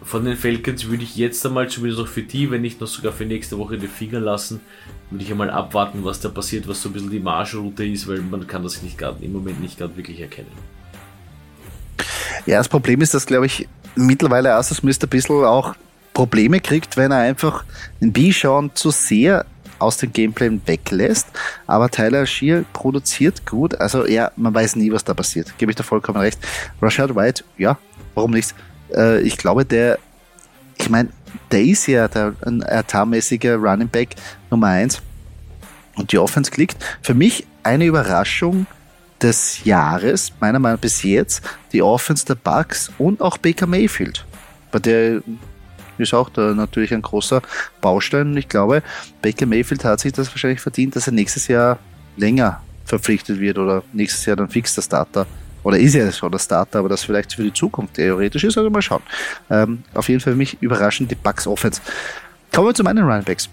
[0.02, 3.12] von den Falcons würde ich jetzt einmal zumindest noch für die, wenn nicht noch sogar
[3.12, 4.62] für nächste Woche die Finger lassen,
[5.10, 8.22] würde ich einmal abwarten, was da passiert, was so ein bisschen die Marschroute ist, weil
[8.22, 10.52] man kann das nicht grad, im Moment nicht gerade wirklich erkennen.
[12.46, 15.76] Ja, das Problem ist, dass, glaube ich, mittlerweile Smith ein bisschen auch
[16.14, 17.64] Probleme kriegt, wenn er einfach
[18.02, 19.46] den B-Schauen zu sehr
[19.80, 21.28] aus dem Gameplay weglässt.
[21.68, 23.80] Aber Tyler Shear produziert gut.
[23.80, 25.56] Also ja, man weiß nie, was da passiert.
[25.58, 26.40] Gebe ich da vollkommen recht.
[26.82, 27.78] Rashad White, ja,
[28.16, 28.56] warum nicht?
[28.94, 30.00] Äh, ich glaube, der,
[30.78, 31.10] ich meine,
[31.52, 34.16] der ist ja der, ein ertarmäßiger Running Back
[34.50, 35.02] Nummer 1.
[35.96, 36.84] Und die Offense klickt.
[37.02, 38.66] Für mich eine Überraschung
[39.22, 44.26] des Jahres, meiner Meinung nach bis jetzt, die Offense der Bucks und auch Baker Mayfield.
[44.72, 45.22] Bei der
[45.98, 47.42] ist auch da natürlich ein großer
[47.82, 48.38] Baustein.
[48.38, 48.84] Ich glaube,
[49.22, 51.80] Baker Mayfield hat sich das wahrscheinlich verdient, dass er nächstes Jahr
[52.18, 55.26] länger verpflichtet wird oder nächstes Jahr dann fix der Starter.
[55.64, 58.58] Oder ist er schon der Starter, aber das vielleicht für die Zukunft theoretisch ist.
[58.58, 59.02] Also mal schauen.
[59.50, 61.82] Ähm, auf jeden Fall für mich überraschend die Bucks Offense.
[62.54, 63.50] Kommen wir zu meinen Runningbacks.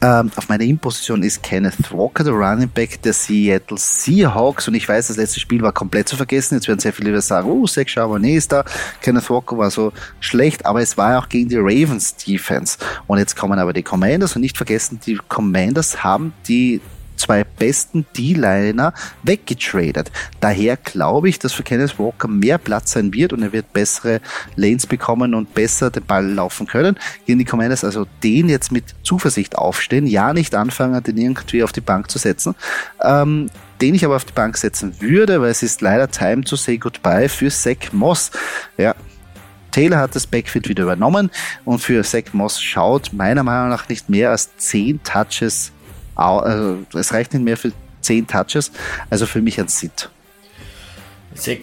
[0.00, 4.68] Ähm, auf meiner In-Position ist Kenneth Walker, der Running Back der Seattle Seahawks.
[4.68, 6.54] Und ich weiß, das letzte Spiel war komplett zu vergessen.
[6.54, 8.64] Jetzt werden sehr viele sagen, oh, Zach Charbonnet ist da.
[9.00, 12.78] Kenneth Walker war so schlecht, aber es war auch gegen die Ravens Defense.
[13.06, 16.80] Und jetzt kommen aber die Commanders und nicht vergessen, die Commanders haben die
[17.18, 20.10] zwei besten D-Liner weggetradet.
[20.40, 24.20] Daher glaube ich, dass für Kenneth Walker mehr Platz sein wird und er wird bessere
[24.56, 26.98] Lanes bekommen und besser den Ball laufen können.
[27.26, 31.72] Gegen die Commanders also den jetzt mit Zuversicht aufstehen, ja nicht anfangen, den irgendwie auf
[31.72, 32.54] die Bank zu setzen.
[33.02, 33.50] Ähm,
[33.80, 36.78] den ich aber auf die Bank setzen würde, weil es ist leider Time to say
[36.78, 38.30] goodbye für Zach Moss.
[38.76, 38.94] Ja,
[39.70, 41.30] Taylor hat das Backfield wieder übernommen
[41.64, 45.72] und für Zach Moss schaut meiner Meinung nach nicht mehr als 10 Touches.
[46.18, 48.72] Äh, es reicht nicht mehr für 10 Touches,
[49.10, 50.10] also für mich ein Sit.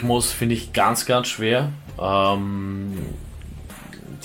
[0.03, 1.71] Moss finde ich ganz, ganz schwer.
[1.99, 2.93] Ähm,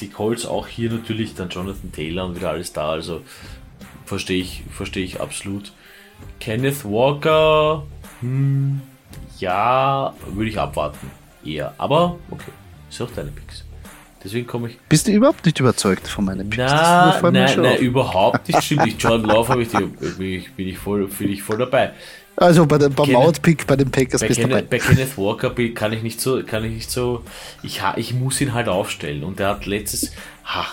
[0.00, 3.22] die Colts auch hier natürlich, dann Jonathan Taylor und wieder alles da, also
[4.04, 5.72] verstehe ich, verstehe ich absolut.
[6.38, 7.84] Kenneth Walker,
[8.20, 8.80] hm,
[9.38, 11.10] ja, würde ich abwarten.
[11.44, 11.74] Eher.
[11.78, 12.52] Aber okay,
[12.90, 13.64] ist auch deine Picks.
[14.22, 14.78] Deswegen komme ich.
[14.88, 16.62] Bist du überhaupt nicht überzeugt von meinen Picks?
[16.70, 18.62] Na, nein, nein, überhaupt nicht.
[18.62, 19.02] Stimmt nicht.
[19.02, 19.68] Jordan Love habe ich
[20.18, 21.92] ich, bin, ich voll, bin ich voll dabei.
[22.36, 24.66] Also bei dem, beim Outpick bei den Packers bei bist Kenneth, dabei.
[24.66, 27.22] Bei Kenneth Walker kann ich nicht so, kann ich nicht so,
[27.62, 30.12] ich, ich muss ihn halt aufstellen und er hat letztes,
[30.44, 30.66] ha,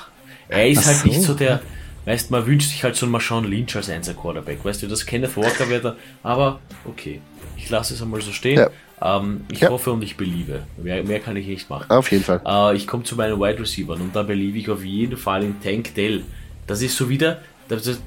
[0.47, 1.07] er ist Ach halt so.
[1.07, 1.61] nicht so der,
[2.05, 5.05] weißt man wünscht sich halt so einen Marshawn Lynch als Einser Quarterback, weißt du, das
[5.05, 7.19] Kenneth Walker wäre da, aber okay,
[7.57, 8.57] ich lasse es einmal so stehen.
[8.57, 8.69] Ja.
[9.01, 9.69] Ähm, ich ja.
[9.69, 10.63] hoffe und ich beliebe.
[10.81, 11.89] Mehr, mehr kann ich nicht machen.
[11.89, 12.41] Auf jeden Fall.
[12.45, 15.61] Äh, ich komme zu meinen Wide Receivers und da beliebe ich auf jeden Fall in
[15.61, 16.23] Tank Dell.
[16.65, 18.01] Das ist so wieder, das, das,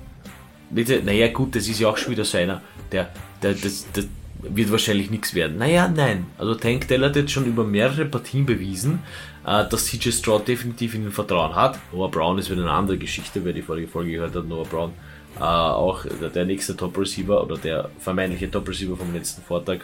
[0.70, 2.60] bitte, naja gut, das ist ja auch schon wieder so einer,
[2.90, 3.10] der,
[3.42, 4.06] der das, das
[4.42, 5.58] wird wahrscheinlich nichts werden.
[5.58, 6.26] Naja, nein.
[6.38, 9.00] Also Tank Dell hat jetzt schon über mehrere Partien bewiesen,
[9.46, 11.78] äh, dass CJ Stroud definitiv in den Vertrauen hat.
[11.92, 14.46] Noah Brown ist wieder eine andere Geschichte, wer die vorige Folge gehört hat.
[14.46, 14.92] Noah Brown
[15.38, 19.80] äh, auch der, nächste Top Receiver oder der vermeintliche Top Receiver vom letzten Vortag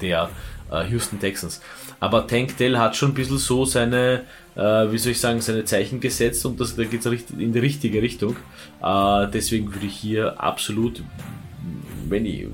[0.00, 0.30] der
[0.70, 1.60] äh, Houston Texans.
[2.00, 4.24] Aber Tank Dell hat schon ein bisschen so seine,
[4.56, 7.58] äh, wie soll ich sagen, seine Zeichen gesetzt und das, da geht es in die
[7.58, 8.36] richtige Richtung.
[8.82, 11.02] Äh, deswegen würde ich hier absolut,
[12.08, 12.48] wenn ich,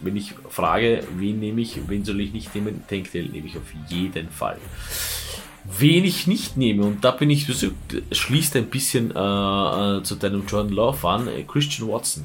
[0.00, 3.56] wenn ich frage, wen nehme ich, wen soll ich nicht nehmen, Tank Dell nehme ich
[3.56, 4.58] auf jeden Fall.
[5.78, 7.66] Wen ich nicht nehme, und da bin ich, das
[8.12, 12.24] schließt ein bisschen äh, äh, zu deinem Jordan Love an, äh, Christian Watson.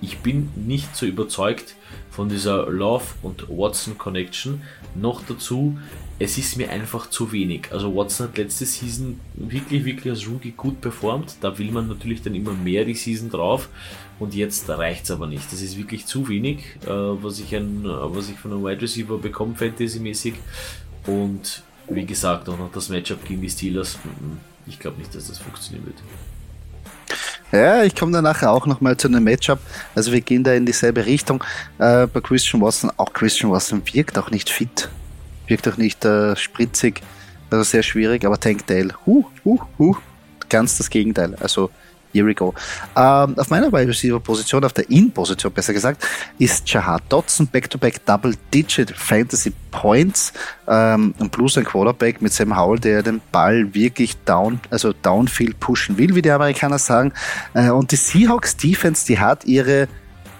[0.00, 1.74] Ich bin nicht so überzeugt,
[2.10, 4.62] von dieser Love und Watson Connection.
[4.94, 5.78] Noch dazu,
[6.18, 7.68] es ist mir einfach zu wenig.
[7.70, 11.36] Also Watson hat letzte Season wirklich, wirklich als Rookie gut performt.
[11.40, 13.68] Da will man natürlich dann immer mehr die Season drauf.
[14.18, 15.50] Und jetzt reicht es aber nicht.
[15.52, 19.16] Das ist wirklich zu wenig, äh, was, ich ein, was ich von einem Wide Receiver
[19.18, 20.34] bekomme, Fantasy-mäßig.
[21.06, 23.98] Und wie gesagt, auch noch das Matchup gegen die Steelers.
[24.66, 25.96] Ich glaube nicht, dass das funktionieren wird.
[27.52, 29.58] Ja, ich komme dann nachher auch nochmal zu einem Matchup.
[29.94, 31.42] Also wir gehen da in dieselbe Richtung.
[31.78, 34.88] Äh, bei Christian Watson, auch Christian Watson wirkt auch nicht fit.
[35.48, 37.02] Wirkt auch nicht äh, spritzig.
[37.50, 39.96] Also sehr schwierig, aber Tank Dale, huh, huh, huh,
[40.48, 41.34] ganz das Gegenteil.
[41.40, 41.70] Also
[42.12, 42.54] Here we go.
[42.96, 46.04] Ähm, auf meiner Wide Receiver Position, auf der In-Position besser gesagt,
[46.38, 50.32] ist Jahad Dotson Back-to-Back Double-Digit Fantasy Points
[50.66, 55.60] ähm, und plus ein Quarterback mit Sam Howell, der den Ball wirklich down, also downfield
[55.60, 57.12] pushen will, wie die Amerikaner sagen.
[57.54, 59.88] Äh, und die Seahawks Defense, die hat ihre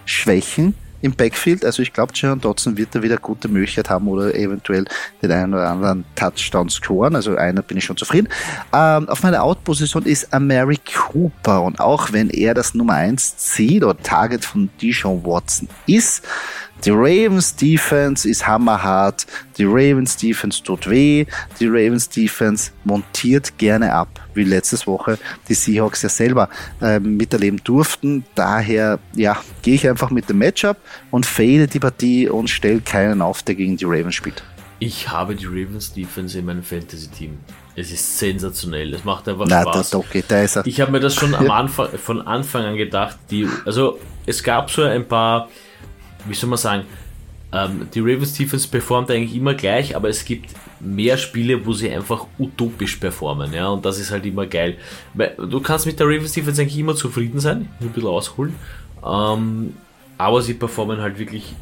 [0.04, 1.64] Schwächen im Backfield.
[1.64, 4.84] Also ich glaube, Jaron Dodson wird da wieder gute Möglichkeit haben oder eventuell
[5.22, 7.16] den einen oder anderen Touchdown scoren.
[7.16, 8.28] Also einer bin ich schon zufrieden.
[8.72, 13.84] Ähm, auf meiner Out-Position ist Amari Cooper und auch wenn er das Nummer 1 Ziel
[13.84, 16.24] oder Target von Deshaun Watson ist,
[16.84, 19.26] die Ravens Defense ist hammerhart.
[19.58, 21.26] Die Ravens Defense tut weh.
[21.58, 26.48] Die Ravens Defense montiert gerne ab, wie letztes Woche die Seahawks ja selber
[26.80, 28.24] äh, miterleben durften.
[28.34, 30.78] Daher, ja, gehe ich einfach mit dem Matchup
[31.10, 34.42] und fade die Partie und stelle keinen auf, der gegen die Ravens spielt.
[34.78, 37.38] Ich habe die Ravens Defense in meinem Fantasy-Team.
[37.76, 38.94] Es ist sensationell.
[38.94, 39.94] Es macht einfach Na, Spaß.
[39.94, 40.66] okay, da ist er.
[40.66, 43.18] Ich habe mir das schon am Anfang, von Anfang an gedacht.
[43.30, 45.48] Die, also es gab so ein paar
[46.26, 46.84] wie soll man sagen,
[47.52, 51.90] ähm, die Ravens Defense performt eigentlich immer gleich, aber es gibt mehr Spiele, wo sie
[51.90, 54.76] einfach utopisch performen, ja, und das ist halt immer geil.
[55.14, 58.54] Du kannst mit der Ravens Defense eigentlich immer zufrieden sein, ein bisschen ausholen,
[59.04, 59.74] ähm,
[60.16, 61.54] aber sie performen halt wirklich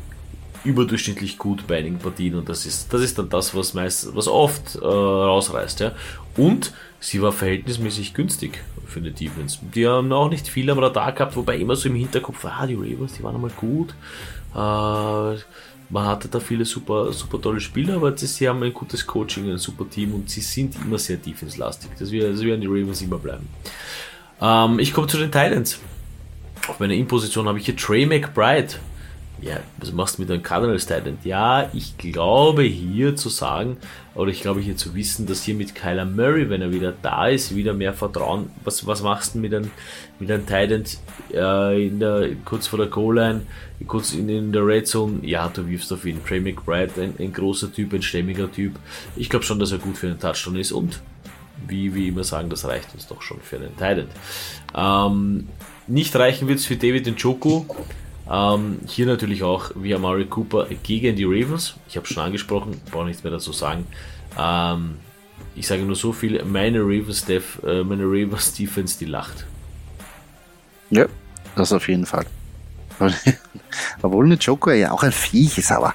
[0.65, 4.29] überdurchschnittlich gut bei einigen Partien und das ist, das ist dann das, was meist, was
[4.29, 5.93] oft äh, rausreißt, ja.
[6.37, 9.59] Und sie war verhältnismäßig günstig für eine Defense.
[9.75, 12.75] Die haben auch nicht viel am Radar gehabt, wobei immer so im Hinterkopf, ah, die
[12.75, 13.95] Ravens, die waren einmal gut.
[14.55, 15.39] Äh,
[15.91, 19.59] man hatte da viele super, super tolle Spieler, aber sie haben ein gutes Coaching, ein
[19.59, 21.91] super Team und sie sind immer sehr defense-lastig.
[21.99, 23.49] Das, das werden die Ravens immer bleiben.
[24.41, 25.79] Ähm, ich komme zu den Titans.
[26.69, 28.75] Auf meiner In-Position habe ich hier Trey McBride
[29.41, 31.19] ja, was machst du mit einem Cardinals Titan?
[31.23, 33.77] Ja, ich glaube hier zu sagen,
[34.15, 37.29] oder ich glaube hier zu wissen, dass hier mit Kyler Murray, wenn er wieder da
[37.29, 38.51] ist, wieder mehr Vertrauen.
[38.65, 39.71] Was, was machst du mit einem,
[40.19, 40.85] mit einem Titan
[41.33, 43.43] äh, in der, kurz vor der Goal-Line,
[43.87, 45.21] kurz in, in, der Red Zone?
[45.23, 46.25] Ja, du wirfst auf ihn.
[46.25, 48.75] Trey McBride, ein, ein großer Typ, ein stämmiger Typ.
[49.15, 51.01] Ich glaube schon, dass er gut für einen Touchdown ist und
[51.67, 54.09] wie wir immer sagen, das reicht uns doch schon für einen Titan.
[54.75, 55.49] Ähm,
[55.87, 57.65] nicht reichen wird es für David Njoku.
[58.31, 61.75] Ähm, hier natürlich auch wie Amari Cooper gegen die Ravens.
[61.89, 63.87] Ich habe schon angesprochen, brauche nichts mehr dazu sagen.
[64.39, 64.97] Ähm,
[65.55, 69.47] ich sage nur so viel, meine Ravens, Def, äh, meine Ravens Defense, die lacht.
[70.91, 71.07] Ja,
[71.57, 72.27] das auf jeden Fall.
[74.03, 75.95] Obwohl eine Joker ja auch ein Viech ist, aber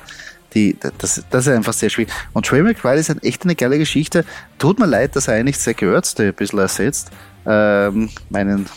[0.54, 2.13] die, das, das ist einfach sehr schwierig.
[2.34, 4.26] Und Trey McBride ist halt echt eine geile Geschichte.
[4.60, 7.12] Tut mir leid, dass er eigentlich Zach Ertz ein bisschen ersetzt.
[7.46, 8.67] Ähm, meinen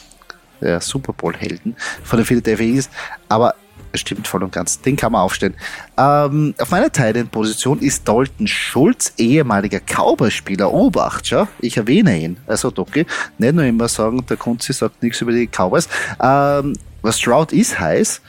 [0.61, 2.91] der Super Bowl-Helden von den Philadelphia Eagles.
[3.29, 3.55] Aber
[3.93, 4.81] es stimmt voll und ganz.
[4.81, 5.55] Den kann man aufstellen.
[5.97, 10.73] Ähm, auf meiner Titan-Position ist Dalton Schulz, ehemaliger Cowboy-Spieler.
[10.73, 12.37] Obacht, schau, ich erwähne ihn.
[12.47, 13.07] Also, okay,
[13.39, 15.89] nicht nur immer sagen, der Kunzi sagt nichts über die Cowboys.
[16.23, 18.21] Ähm, was Stroud ist heiß.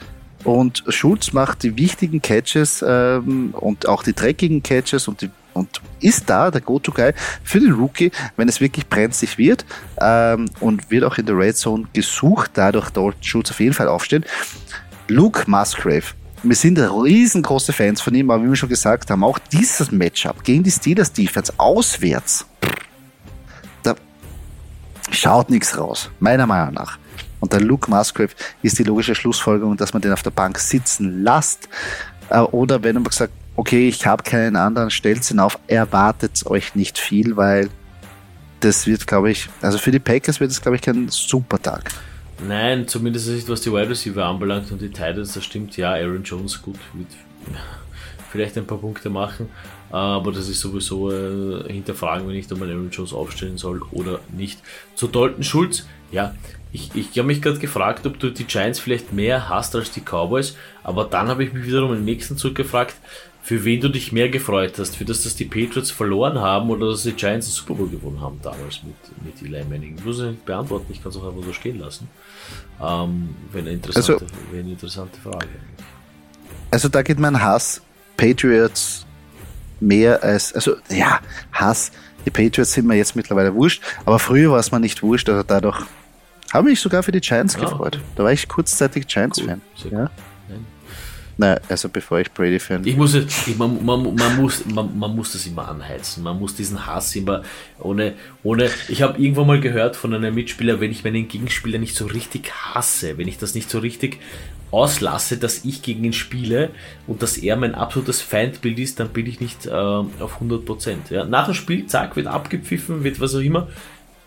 [0.44, 5.80] Und Schulz macht die wichtigen Catches ähm, und auch die dreckigen Catches und die und
[6.00, 9.64] ist da der Go-To-Guy für den Rookie, wenn es wirklich brenzlig wird
[10.00, 13.88] ähm, und wird auch in der Red Zone gesucht, dadurch dort Schulz auf jeden Fall
[13.88, 14.24] aufstehen.
[15.08, 16.04] Luke Musgrave.
[16.42, 20.44] Wir sind riesengroße Fans von ihm, aber wie wir schon gesagt haben, auch dieses Matchup
[20.44, 22.46] gegen die Steelers Defense auswärts,
[23.82, 23.96] da
[25.10, 26.98] schaut nichts raus, meiner Meinung nach.
[27.40, 28.30] Und der Luke Musgrave
[28.62, 31.68] ist die logische Schlussfolgerung, dass man den auf der Bank sitzen lässt.
[32.30, 36.76] Äh, oder wenn man gesagt, okay, ich habe keinen anderen, stellt ihn auf, erwartet euch
[36.76, 37.68] nicht viel, weil
[38.60, 41.90] das wird, glaube ich, also für die Packers wird es, glaube ich, kein super Tag.
[42.46, 46.22] Nein, zumindest nicht was die Wide Receiver anbelangt und die Titans, das stimmt, ja, Aaron
[46.22, 47.08] Jones, gut, wird
[48.30, 49.48] vielleicht ein paar Punkte machen,
[49.90, 54.20] aber das ist sowieso äh, hinterfragen, wenn ich da mal Aaron Jones aufstellen soll oder
[54.30, 54.60] nicht.
[54.94, 56.32] Zu Dalton Schulz, ja,
[56.70, 60.00] ich, ich habe mich gerade gefragt, ob du die Giants vielleicht mehr hast als die
[60.02, 62.94] Cowboys, aber dann habe ich mich wiederum im nächsten Zug gefragt,
[63.48, 66.90] für wen du dich mehr gefreut hast, für das, dass die Patriots verloren haben oder
[66.90, 69.96] dass die Giants den Super Bowl gewonnen haben damals mit, mit Eli Manning.
[69.96, 72.10] Ich muss es nicht beantworten, ich kann es auch einfach so stehen lassen.
[72.78, 75.48] Ähm, Wäre eine, interessante, also, eine interessante Frage.
[76.70, 77.80] Also da geht mein Hass
[78.18, 79.06] Patriots
[79.80, 81.18] mehr als, also ja,
[81.50, 81.90] Hass.
[82.26, 85.42] Die Patriots sind mir jetzt mittlerweile wurscht, aber früher war es mir nicht wurscht, also
[85.42, 85.80] dadurch
[86.52, 87.96] habe ich sogar für die Giants ja, gefreut.
[87.96, 88.04] Okay.
[88.14, 89.62] Da war ich kurzzeitig Giants-Fan.
[89.82, 89.90] Cool.
[89.90, 90.10] Ja.
[91.40, 95.32] Nein, also bevor ich Brady-Fan Ich muss ich, man, man, man, muss, man, man muss
[95.32, 96.24] das immer anheizen.
[96.24, 97.42] Man muss diesen Hass immer
[97.78, 98.68] ohne, ohne.
[98.88, 102.52] Ich habe irgendwann mal gehört von einem Mitspieler, wenn ich meinen Gegenspieler nicht so richtig
[102.52, 104.18] hasse, wenn ich das nicht so richtig
[104.72, 106.70] auslasse, dass ich gegen ihn spiele
[107.06, 110.96] und dass er mein absolutes Feindbild ist, dann bin ich nicht äh, auf 100%.
[111.10, 111.24] Ja.
[111.24, 113.68] Nach dem Spiel, zack, wird abgepfiffen, wird was auch immer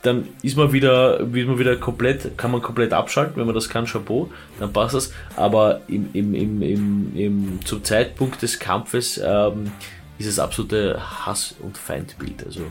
[0.01, 3.69] dann ist man wieder, wird man wieder komplett, kann man komplett abschalten, wenn man das
[3.69, 5.13] kann, Chapeau, dann passt das.
[5.35, 9.71] Aber im, im, im, im, im, zum Zeitpunkt des Kampfes ähm,
[10.17, 12.45] ist es absolute Hass- und Feindbild.
[12.45, 12.61] Also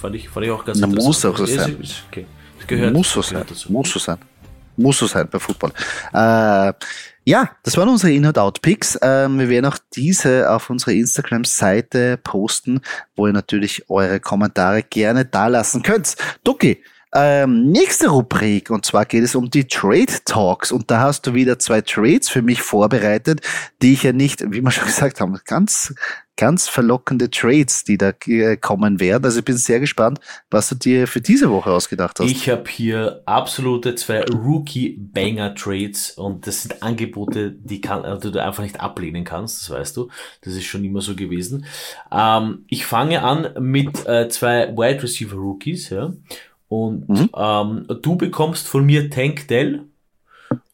[0.00, 1.78] fand ich, fand ich auch ganz Na, Muss auch so sein.
[2.10, 2.26] Okay.
[2.58, 3.44] Das gehört, muss so sein.
[3.48, 3.72] Dazu.
[3.72, 4.18] Muss so sein.
[4.76, 5.72] Muss so sein bei Football.
[6.12, 6.72] Äh,
[7.26, 8.98] ja, das waren unsere In-and-Out-Picks.
[9.00, 12.80] Ähm, wir werden auch diese auf unserer Instagram-Seite posten,
[13.16, 16.16] wo ihr natürlich eure Kommentare gerne dalassen könnt.
[16.44, 16.82] Ducky,
[17.16, 20.72] ähm, nächste Rubrik, und zwar geht es um die Trade Talks.
[20.72, 23.40] Und da hast du wieder zwei Trades für mich vorbereitet,
[23.80, 25.94] die ich ja nicht, wie wir schon gesagt haben, ganz,
[26.36, 29.24] ganz verlockende Trades, die da äh, kommen werden.
[29.24, 30.18] Also ich bin sehr gespannt,
[30.50, 32.30] was du dir für diese Woche ausgedacht hast.
[32.30, 38.42] Ich habe hier absolute zwei Rookie-Banger-Trades und das sind Angebote, die, kann, also die du
[38.42, 40.08] einfach nicht ablehnen kannst, das weißt du.
[40.40, 41.66] Das ist schon immer so gewesen.
[42.10, 46.12] Ähm, ich fange an mit äh, zwei Wide Receiver Rookies, ja.
[46.68, 47.30] Und mhm.
[47.36, 49.84] ähm, du bekommst von mir Tank Dell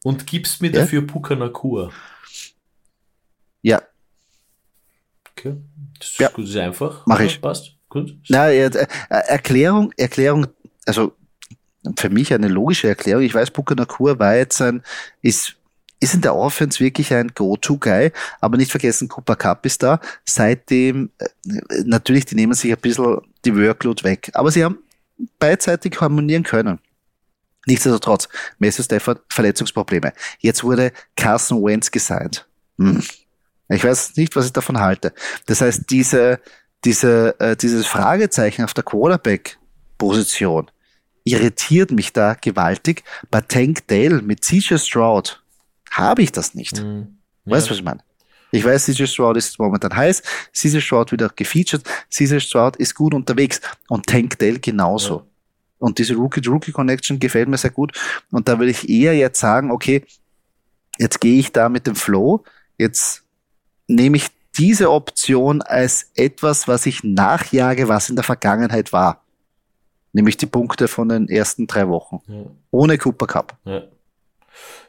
[0.03, 0.79] und gibst mir ja?
[0.81, 1.91] dafür Puka Nakua.
[3.61, 3.81] Ja.
[5.41, 5.57] Okay.
[5.99, 6.27] Das ist, ja.
[6.29, 7.03] ist einfach.
[7.05, 7.41] Mach ich.
[7.41, 7.75] Passt.
[7.89, 8.15] Gut.
[8.29, 8.69] Na, äh,
[9.09, 10.47] Erklärung, Erklärung,
[10.85, 11.13] also
[11.97, 13.23] für mich eine logische Erklärung.
[13.23, 14.83] Ich weiß, Puka Nakua war jetzt ein,
[15.21, 15.57] ist
[15.99, 19.99] ist in der Offense wirklich ein Go-To-Guy, aber nicht vergessen, Cooper Cup ist da.
[20.25, 21.27] Seitdem, äh,
[21.85, 24.31] natürlich, die nehmen sich ein bisschen die Workload weg.
[24.33, 24.79] Aber sie haben
[25.37, 26.79] beidseitig harmonieren können.
[27.67, 28.27] Nichtsdestotrotz,
[28.57, 30.13] Matthew Stafford Verletzungsprobleme.
[30.39, 32.47] Jetzt wurde Carson Wentz gesigned.
[32.79, 33.03] Hm.
[33.71, 35.13] Ich weiß nicht, was ich davon halte.
[35.45, 36.39] Das heißt, diese,
[36.83, 40.69] diese, äh, dieses Fragezeichen auf der Quarterback-Position
[41.23, 43.03] irritiert mich da gewaltig.
[43.29, 45.41] Bei Tank Dale mit CJ Stroud
[45.89, 46.81] habe ich das nicht.
[46.81, 47.17] Mhm.
[47.45, 47.55] Ja.
[47.55, 48.03] Weißt du, was ich meine?
[48.51, 50.21] Ich weiß, CJ Stroud ist momentan heiß,
[50.53, 55.15] CJ Stroud wieder gefeatured, CJ Stroud ist gut unterwegs und Tank Dell genauso.
[55.15, 55.25] Ja.
[55.79, 57.97] Und diese Rookie-Rookie-Connection gefällt mir sehr gut.
[58.29, 60.05] Und da würde ich eher jetzt sagen, okay,
[60.99, 62.43] jetzt gehe ich da mit dem Flow,
[62.77, 63.20] jetzt
[63.95, 64.27] nehme ich
[64.57, 69.23] diese Option als etwas, was ich nachjage, was in der Vergangenheit war.
[70.13, 72.21] Nämlich die Punkte von den ersten drei Wochen.
[72.27, 72.45] Ja.
[72.71, 73.57] Ohne Cooper Cup.
[73.65, 73.83] Ja.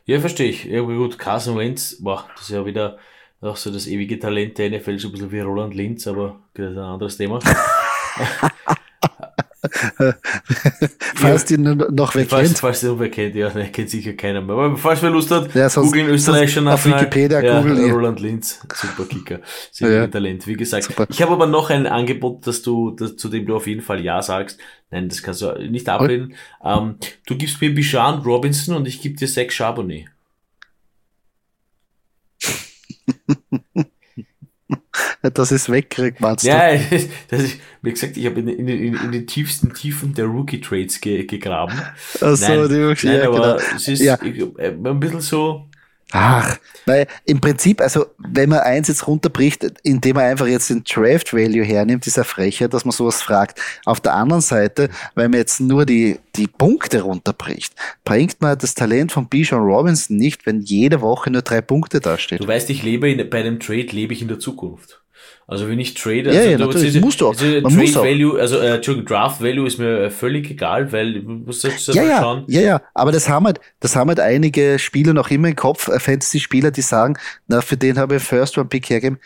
[0.05, 0.65] Ja, verstehe ich.
[0.65, 2.99] Ja, gut, Carson Wentz, boah, das ist ja wieder
[3.41, 6.73] auch so das ewige Talent der NFL, so ein bisschen wie Roland Linz, aber das
[6.73, 7.39] ist ein anderes Thema.
[11.15, 12.59] falls ja, die noch wer falls, kennt.
[12.59, 14.57] Falls die noch wer kennt, ja, ne, kennt sicher keiner mehr.
[14.57, 17.91] Aber falls wer Lust hat, ja, sonst, googeln österreichischer Auf Wikipedia ja, googeln.
[17.91, 19.41] Roland Linz, super Kicker,
[19.71, 20.07] sehr ja.
[20.07, 20.47] Talent.
[20.47, 21.07] Wie gesagt, super.
[21.09, 24.05] ich habe aber noch ein Angebot, dass du, dass, zu dem du auf jeden Fall
[24.05, 24.59] Ja sagst.
[24.91, 26.35] Nein, das kannst du nicht ablehnen.
[26.65, 30.07] Ähm, du gibst mir Bichon Robinson und ich gebe dir Zach Charbonnet.
[35.35, 36.97] dass es wegkriegt, meinst ja, du?
[36.97, 40.27] Ja, das ist, wie gesagt, ich habe in, in, in, in, den tiefsten Tiefen der
[40.27, 41.81] Rookie-Trades ge, gegraben.
[42.21, 43.77] Ach so, nein, die, nein, ja, aber genau.
[43.77, 44.15] es ist ja.
[44.23, 45.67] Äh, ein bisschen so,
[46.13, 50.85] Ach, weil im Prinzip, also wenn man eins jetzt runterbricht, indem man einfach jetzt den
[50.85, 53.61] Draft Value hernimmt, ist er frecher, dass man sowas fragt.
[53.87, 58.75] Auf der anderen Seite, wenn man jetzt nur die, die Punkte runterbricht, bringt man das
[58.75, 62.41] Talent von Bijan Robinson nicht, wenn jede Woche nur drei Punkte dasteht.
[62.41, 65.02] Du weißt, ich lebe in, bei dem Trade lebe ich in der Zukunft.
[65.53, 67.33] Also wenn ich trade, also ja, ja, natürlich, also, musst du auch.
[67.33, 71.31] Also Trade muss Value, also äh, Entschuldigung, Draft Value ist mir völlig egal, weil du
[71.31, 72.45] musst jetzt ja, ja, schauen.
[72.49, 75.89] Ja, ja, aber das haben halt, das haben halt einige Spieler noch immer im Kopf,
[75.89, 79.19] äh, Fantasy-Spieler, die sagen, na, für den habe ich First One Pick hergegeben.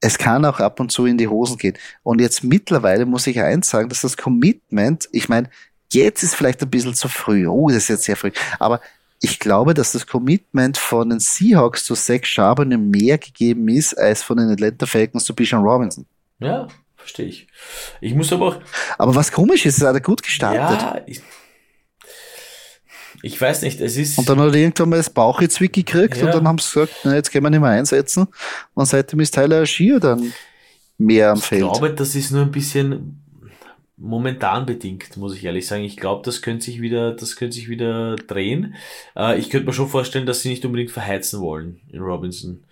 [0.00, 1.76] Es kann auch ab und zu in die Hosen gehen.
[2.02, 5.50] Und jetzt mittlerweile muss ich eins sagen, dass das Commitment, ich meine,
[5.92, 7.46] jetzt ist vielleicht ein bisschen zu früh.
[7.46, 8.30] Oh, das ist jetzt sehr früh.
[8.58, 8.80] Aber
[9.20, 14.22] ich glaube, dass das Commitment von den Seahawks zu Zach Charbonnet mehr gegeben ist, als
[14.22, 16.06] von den Atlanta Falcons zu Bijan Robinson.
[16.38, 17.46] Ja, verstehe ich.
[18.00, 18.60] Ich muss aber auch.
[18.96, 20.80] Aber was komisch ist, es hat er gut gestartet.
[20.80, 21.20] Ja, ich,
[23.22, 24.16] ich weiß nicht, es ist.
[24.16, 26.24] Und dann hat er irgendwann mal das Bauchzwick gekriegt ja.
[26.24, 28.26] und dann haben sie gesagt, na, jetzt können wir nicht mehr einsetzen.
[28.72, 30.32] Und seitdem ist Tyler Schier dann
[30.96, 31.62] mehr am ich Feld.
[31.62, 33.19] Ich glaube, das ist nur ein bisschen
[34.00, 35.84] momentan bedingt, muss ich ehrlich sagen.
[35.84, 38.74] Ich glaube, das könnte sich wieder, das könnte sich wieder drehen.
[39.14, 42.64] Äh, ich könnte mir schon vorstellen, dass sie nicht unbedingt verheizen wollen in Robinson.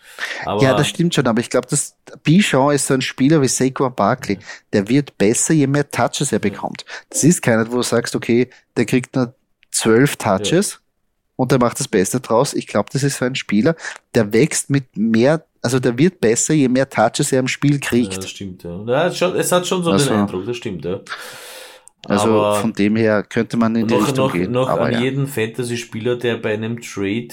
[0.47, 3.49] Aber ja, das stimmt schon, aber ich glaube, dass Bichon ist so ein Spieler wie
[3.49, 4.39] Saquon Barkley.
[4.73, 6.87] Der wird besser, je mehr Touches er bekommt.
[7.11, 9.35] Das ist keiner, wo du sagst, okay, der kriegt nur
[9.71, 10.73] zwölf Touches.
[10.73, 10.79] Ja.
[11.37, 12.53] Und der macht das Beste draus.
[12.53, 13.77] Ich glaube, das ist so ein Spieler,
[14.15, 18.13] der wächst mit mehr also der wird besser, je mehr Touches er im Spiel kriegt.
[18.13, 18.85] Ja, das stimmt, ja.
[18.85, 21.01] ja es hat schon so also, den Eindruck, das stimmt, ja.
[22.07, 24.53] Also aber von dem her könnte man in die noch, Richtung noch, gehen.
[24.53, 25.01] Noch aber an ja.
[25.01, 27.29] jeden Fantasy-Spieler, der bei einem Trade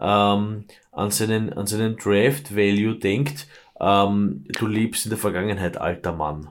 [0.00, 3.48] ähm, an seinen, an seinen Draft-Value denkt,
[3.80, 6.48] ähm, du liebst in der Vergangenheit, alter Mann.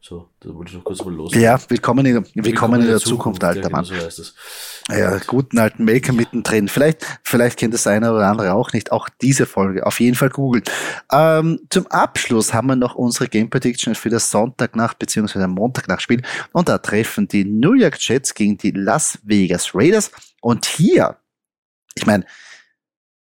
[0.00, 1.34] So, da wollte ich noch kurz mal los.
[1.34, 3.84] Ja, willkommen in, willkommen, willkommen in der, Zukunft, Zukunft alter ja, Mann.
[3.84, 4.22] Genau so.
[4.90, 6.68] Ja, guten alten Maker mittendrin.
[6.68, 8.92] Vielleicht, vielleicht kennt das eine oder andere auch nicht.
[8.92, 9.84] Auch diese Folge.
[9.84, 10.62] Auf jeden Fall googeln.
[11.10, 15.48] Ähm, zum Abschluss haben wir noch unsere Game Prediction für das Sonntagnacht bzw.
[15.48, 16.22] Montagnachtspiel.
[16.52, 20.12] Und da treffen die New York Jets gegen die Las Vegas Raiders.
[20.40, 21.16] Und hier,
[21.96, 22.24] ich meine,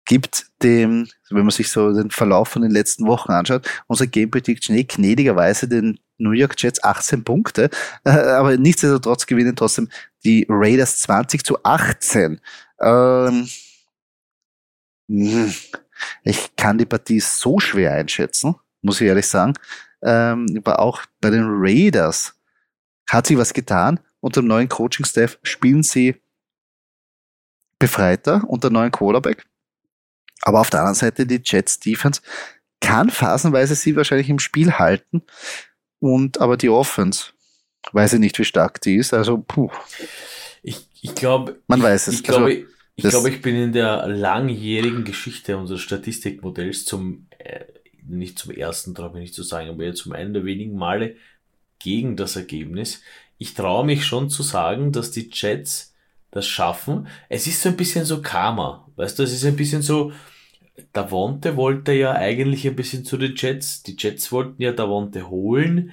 [0.06, 4.30] gibt dem, wenn man sich so den Verlauf von den letzten Wochen anschaut, unsere Game
[4.30, 7.70] Prediction eh gnädigerweise den New York Jets 18 Punkte,
[8.04, 9.88] äh, aber nichtsdestotrotz gewinnen trotzdem
[10.24, 12.40] die Raiders 20 zu 18.
[12.80, 13.48] Ähm,
[15.08, 15.54] hm,
[16.22, 19.54] ich kann die Partie so schwer einschätzen, muss ich ehrlich sagen.
[20.02, 22.34] Ähm, aber auch bei den Raiders
[23.08, 24.00] hat sich was getan.
[24.20, 26.20] Unter dem neuen Coaching-Staff spielen sie
[27.78, 29.46] befreiter unter neuen Quarterback.
[30.42, 32.20] Aber auf der anderen Seite die Jets Defense
[32.80, 35.22] kann phasenweise sie wahrscheinlich im Spiel halten.
[36.00, 37.32] Und aber die Offense,
[37.92, 39.12] weiß ich nicht, wie stark die ist.
[39.12, 39.70] Also, puh.
[40.62, 42.14] Ich, ich glaube, man weiß es.
[42.14, 42.62] Ich glaube, also,
[42.96, 47.64] ich, glaube, ich bin in der langjährigen Geschichte unseres Statistikmodells zum, äh,
[48.06, 51.16] nicht zum ersten, traue ich nicht zu sagen, aber zum einen der wenigen Male
[51.78, 53.02] gegen das Ergebnis.
[53.38, 55.94] Ich traue mich schon zu sagen, dass die Jets
[56.30, 57.06] das schaffen.
[57.28, 58.90] Es ist so ein bisschen so Karma.
[58.96, 60.12] Weißt du, es ist ein bisschen so,
[60.92, 63.82] Davonte wollte ja eigentlich ein bisschen zu den Jets.
[63.82, 65.92] Die Jets wollten ja Davonte holen.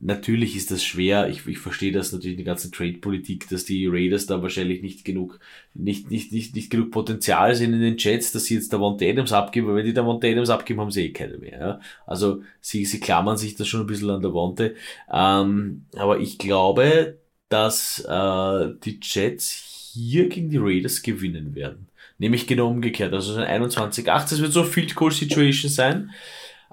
[0.00, 1.28] Natürlich ist das schwer.
[1.28, 5.40] Ich, ich verstehe das natürlich die ganze Trade-Politik, dass die Raiders da wahrscheinlich nicht genug,
[5.74, 9.32] nicht, nicht, nicht, nicht genug Potenzial sind in den Jets, dass sie jetzt Davonte Adams
[9.32, 11.58] abgeben, weil wenn die Davonte Adams abgeben, haben sie eh keine mehr.
[11.58, 11.80] Ja?
[12.06, 14.76] Also sie, sie klammern sich das schon ein bisschen an Davonte.
[15.12, 17.18] Ähm, aber ich glaube,
[17.48, 21.87] dass äh, die Jets hier gegen die Raiders gewinnen werden.
[22.18, 23.12] Nämlich genau umgekehrt.
[23.14, 26.10] Also so ein 21-8, das wird so eine Field Goal Situation sein.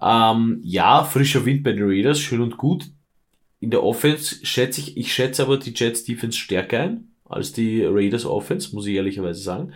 [0.02, 2.86] Ähm, ja, frischer Wind bei den Raiders, schön und gut.
[3.60, 7.84] In der Offense schätze ich, ich schätze aber die Jets Defense stärker ein als die
[7.84, 9.74] Raiders Offense, muss ich ehrlicherweise sagen.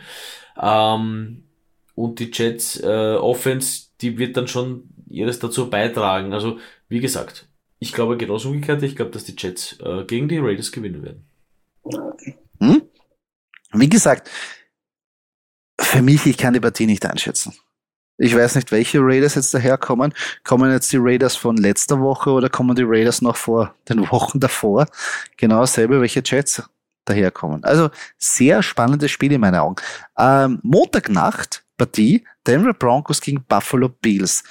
[0.62, 1.46] Ähm,
[1.96, 6.34] und die Jets äh, Offense, die wird dann schon ihres dazu beitragen.
[6.34, 7.50] Also, wie gesagt,
[7.80, 11.26] ich glaube genauso umgekehrt, ich glaube, dass die Jets äh, gegen die Raiders gewinnen werden.
[12.60, 12.84] Hm?
[13.74, 14.30] Wie gesagt,
[15.90, 17.56] Für mich, ich kann die Partie nicht einschätzen.
[18.20, 20.14] Ich weiß nicht, welche Raiders jetzt daherkommen.
[20.44, 24.40] Kommen jetzt die Raiders von letzter Woche oder kommen die Raiders noch vor den Wochen
[24.40, 24.86] davor?
[25.38, 26.62] Genau dasselbe, welche Jets
[27.06, 27.64] daherkommen.
[27.64, 29.78] Also sehr spannendes Spiel in meinen Augen.
[30.16, 34.44] Ähm, Montagnacht Partie Denver Broncos gegen Buffalo Bills.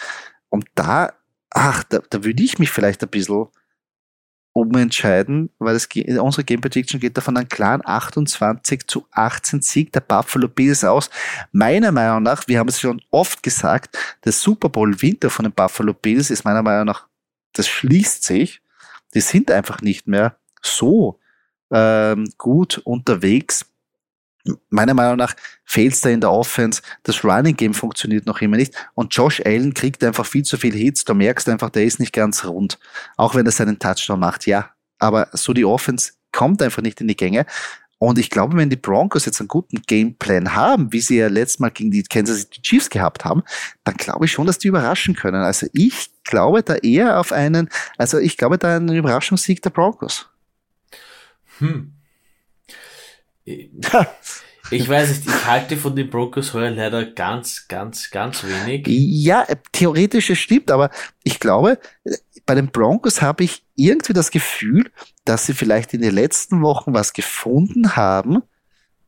[0.48, 1.12] Und da,
[1.50, 3.46] ach, da, da würde ich mich vielleicht ein bisschen
[4.58, 5.88] umentscheiden, weil es,
[6.18, 11.10] unsere Game Prediction geht davon einen klaren 28 zu 18 Sieg der Buffalo Bills aus.
[11.52, 15.52] Meiner Meinung nach, wir haben es schon oft gesagt, der Super Bowl Winter von den
[15.52, 17.06] Buffalo Bills ist meiner Meinung nach,
[17.52, 18.60] das schließt sich.
[19.14, 21.18] Die sind einfach nicht mehr so
[21.70, 23.66] ähm, gut unterwegs
[24.70, 25.34] meiner Meinung nach
[25.64, 26.82] fehlt es da in der Offense.
[27.02, 28.74] Das Running Game funktioniert noch immer nicht.
[28.94, 31.04] Und Josh Allen kriegt einfach viel zu viel Hits.
[31.04, 32.78] Du merkst einfach, der ist nicht ganz rund.
[33.16, 34.70] Auch wenn er seinen Touchdown macht, ja.
[34.98, 37.46] Aber so die Offense kommt einfach nicht in die Gänge.
[37.98, 41.58] Und ich glaube, wenn die Broncos jetzt einen guten Gameplan haben, wie sie ja letztes
[41.58, 43.42] Mal gegen die Kansas City Chiefs gehabt haben,
[43.82, 45.42] dann glaube ich schon, dass die überraschen können.
[45.42, 50.28] Also ich glaube da eher auf einen, also ich glaube da einen Überraschungssieg der Broncos.
[51.58, 51.97] Hm.
[54.70, 58.84] Ich weiß nicht, ich halte von den Brokers heuer leider ganz, ganz, ganz wenig.
[58.86, 60.90] Ja, theoretisch es stimmt, aber
[61.24, 61.78] ich glaube,
[62.44, 64.90] bei den Broncos habe ich irgendwie das Gefühl,
[65.24, 68.42] dass sie vielleicht in den letzten Wochen was gefunden haben,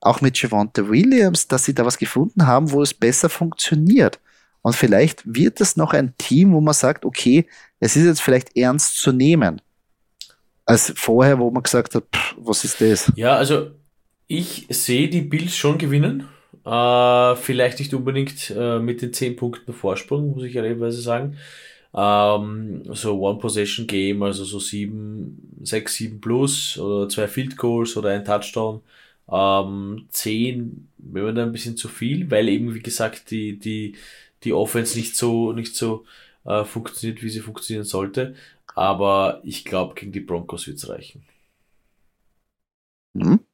[0.01, 4.19] auch mit Javante Williams, dass sie da was gefunden haben, wo es besser funktioniert.
[4.63, 7.47] Und vielleicht wird es noch ein Team, wo man sagt, okay,
[7.81, 9.61] es ist jetzt vielleicht ernst zu nehmen.
[10.65, 13.13] Als vorher, wo man gesagt hat, pff, was ist das?
[13.17, 13.73] Ja, also
[14.31, 16.29] ich sehe die Bills schon gewinnen.
[16.65, 21.37] Äh, vielleicht nicht unbedingt äh, mit den 10 Punkten Vorsprung, muss ich ehrlicherweise sagen.
[21.93, 28.25] Ähm, so One-Possession-Game, also so 7, 6, 7 plus oder zwei Field Goals oder ein
[28.25, 28.83] Touchdown.
[29.29, 33.97] Ähm, 10 wäre dann ein bisschen zu viel, weil eben, wie gesagt, die, die,
[34.45, 36.05] die Offense nicht so, nicht so
[36.45, 38.35] äh, funktioniert, wie sie funktionieren sollte.
[38.77, 41.25] Aber ich glaube, gegen die Broncos wird es reichen.
[43.15, 43.50] Mhm.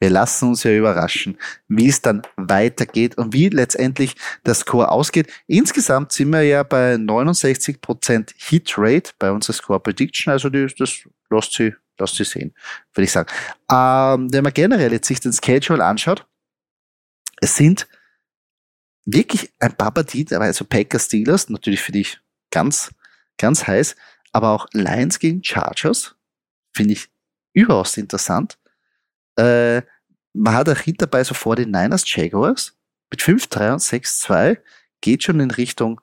[0.00, 1.38] Wir lassen uns ja überraschen,
[1.68, 5.32] wie es dann weitergeht und wie letztendlich der Score ausgeht.
[5.46, 11.52] Insgesamt sind wir ja bei 69% Hitrate bei unserer Score Prediction, also die, das lässt
[11.52, 12.54] sie, lässt sie sehen,
[12.92, 13.30] würde ich sagen.
[13.70, 16.26] Ähm, wenn man generell jetzt sich den Schedule anschaut,
[17.40, 17.86] es sind
[19.06, 22.90] wirklich ein paar Partien, also Packers Steelers, natürlich für dich ganz,
[23.38, 23.96] ganz heiß,
[24.32, 26.14] aber auch Lions gegen Chargers,
[26.74, 27.08] finde ich
[27.52, 28.58] überaus interessant.
[29.36, 29.82] Äh,
[30.32, 32.76] man hat auch hinterbei so vor den Niners Jaguars
[33.10, 34.58] mit 5-3 und 6-2
[35.00, 36.00] geht schon in Richtung,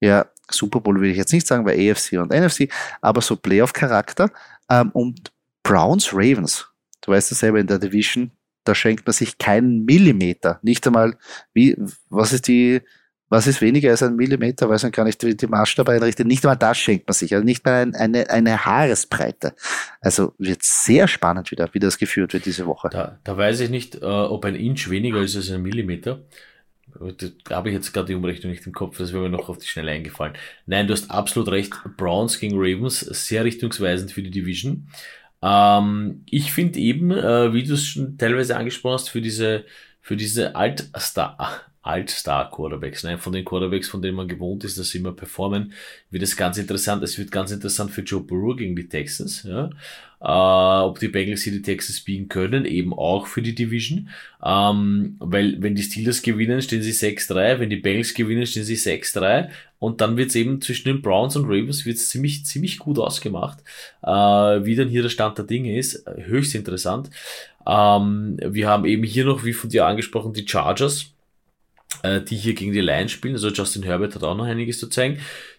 [0.00, 2.68] ja, Super Bowl will ich jetzt nicht sagen, weil AFC und NFC,
[3.00, 4.30] aber so Playoff-Charakter
[4.68, 6.68] ähm, und Browns Ravens.
[7.00, 8.30] Du weißt ja selber in der Division,
[8.64, 10.60] da schenkt man sich keinen Millimeter.
[10.62, 11.16] Nicht einmal,
[11.52, 11.76] wie,
[12.08, 12.82] was ist die,
[13.32, 16.26] was ist weniger als ein Millimeter, weiß man gar nicht, wie die Maßstab einrichtet.
[16.26, 19.54] Nicht einmal das schenkt man sich, also nicht mal ein, eine, eine Haaresbreite.
[20.02, 22.90] Also wird sehr spannend wieder, wie das geführt wird diese Woche.
[22.92, 26.20] Da, da weiß ich nicht, äh, ob ein Inch weniger ist als ein Millimeter.
[27.48, 29.56] Da habe ich jetzt gerade die Umrechnung nicht im Kopf, das wäre mir noch auf
[29.56, 30.34] die Schnelle eingefallen.
[30.66, 31.72] Nein, du hast absolut recht.
[31.96, 34.88] Browns gegen Ravens, sehr richtungsweisend für die Division.
[35.40, 39.64] Ähm, ich finde eben, äh, wie du es schon teilweise angesprochen hast, für diese,
[40.02, 43.18] für diese Altstar, Alt-Star-Quarterbacks, ne?
[43.18, 45.72] von den Quarterbacks, von denen man gewohnt ist, dass sie immer performen,
[46.10, 47.02] wird es ganz interessant.
[47.02, 49.70] Es wird ganz interessant für Joe Burrow gegen die Texans, ja.
[50.20, 54.08] Äh, ob die Bengals hier die Texans biegen können, eben auch für die Division.
[54.44, 58.76] Ähm, weil wenn die Steelers gewinnen, stehen sie 6-3, wenn die Bengals gewinnen, stehen sie
[58.76, 59.48] 6-3
[59.80, 63.58] und dann wird es eben zwischen den Browns und Ravens wird's ziemlich, ziemlich gut ausgemacht.
[64.04, 67.10] Äh, wie dann hier der Stand der Dinge ist, höchst interessant.
[67.66, 71.12] Ähm, wir haben eben hier noch, wie von dir angesprochen, die Chargers
[72.02, 73.34] äh, die hier gegen die Lions spielen.
[73.34, 75.18] Also Justin Herbert hat auch noch einiges zu zeigen.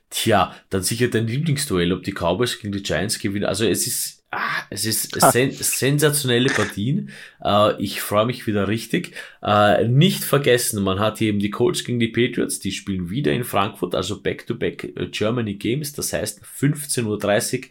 [0.09, 3.45] Tja, dann sicher dein Lieblingsduell, ob die Cowboys gegen die Giants gewinnen.
[3.45, 7.09] Also es ist, ah, es ist sen sensationelle Partien.
[7.43, 9.15] Äh, ich freue mich wieder richtig.
[9.41, 13.31] Äh, nicht vergessen, man hat hier eben die Colts gegen die Patriots, die spielen wieder
[13.31, 15.93] in Frankfurt, also Back-to-Back -back Germany Games.
[15.93, 17.69] Das heißt 15.30 Uhr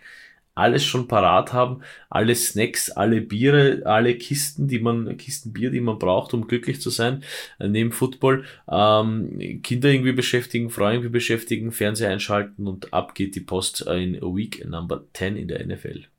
[0.54, 5.80] alles schon parat haben, alle Snacks, alle Biere, alle Kisten, die man, Kisten Bier, die
[5.80, 7.24] man braucht, um glücklich zu sein,
[7.58, 13.34] äh, neben Football, ähm, Kinder irgendwie beschäftigen, Freunde irgendwie beschäftigen, Fernseher einschalten und ab geht
[13.34, 16.11] die Post in Week Number 10 in der NFL.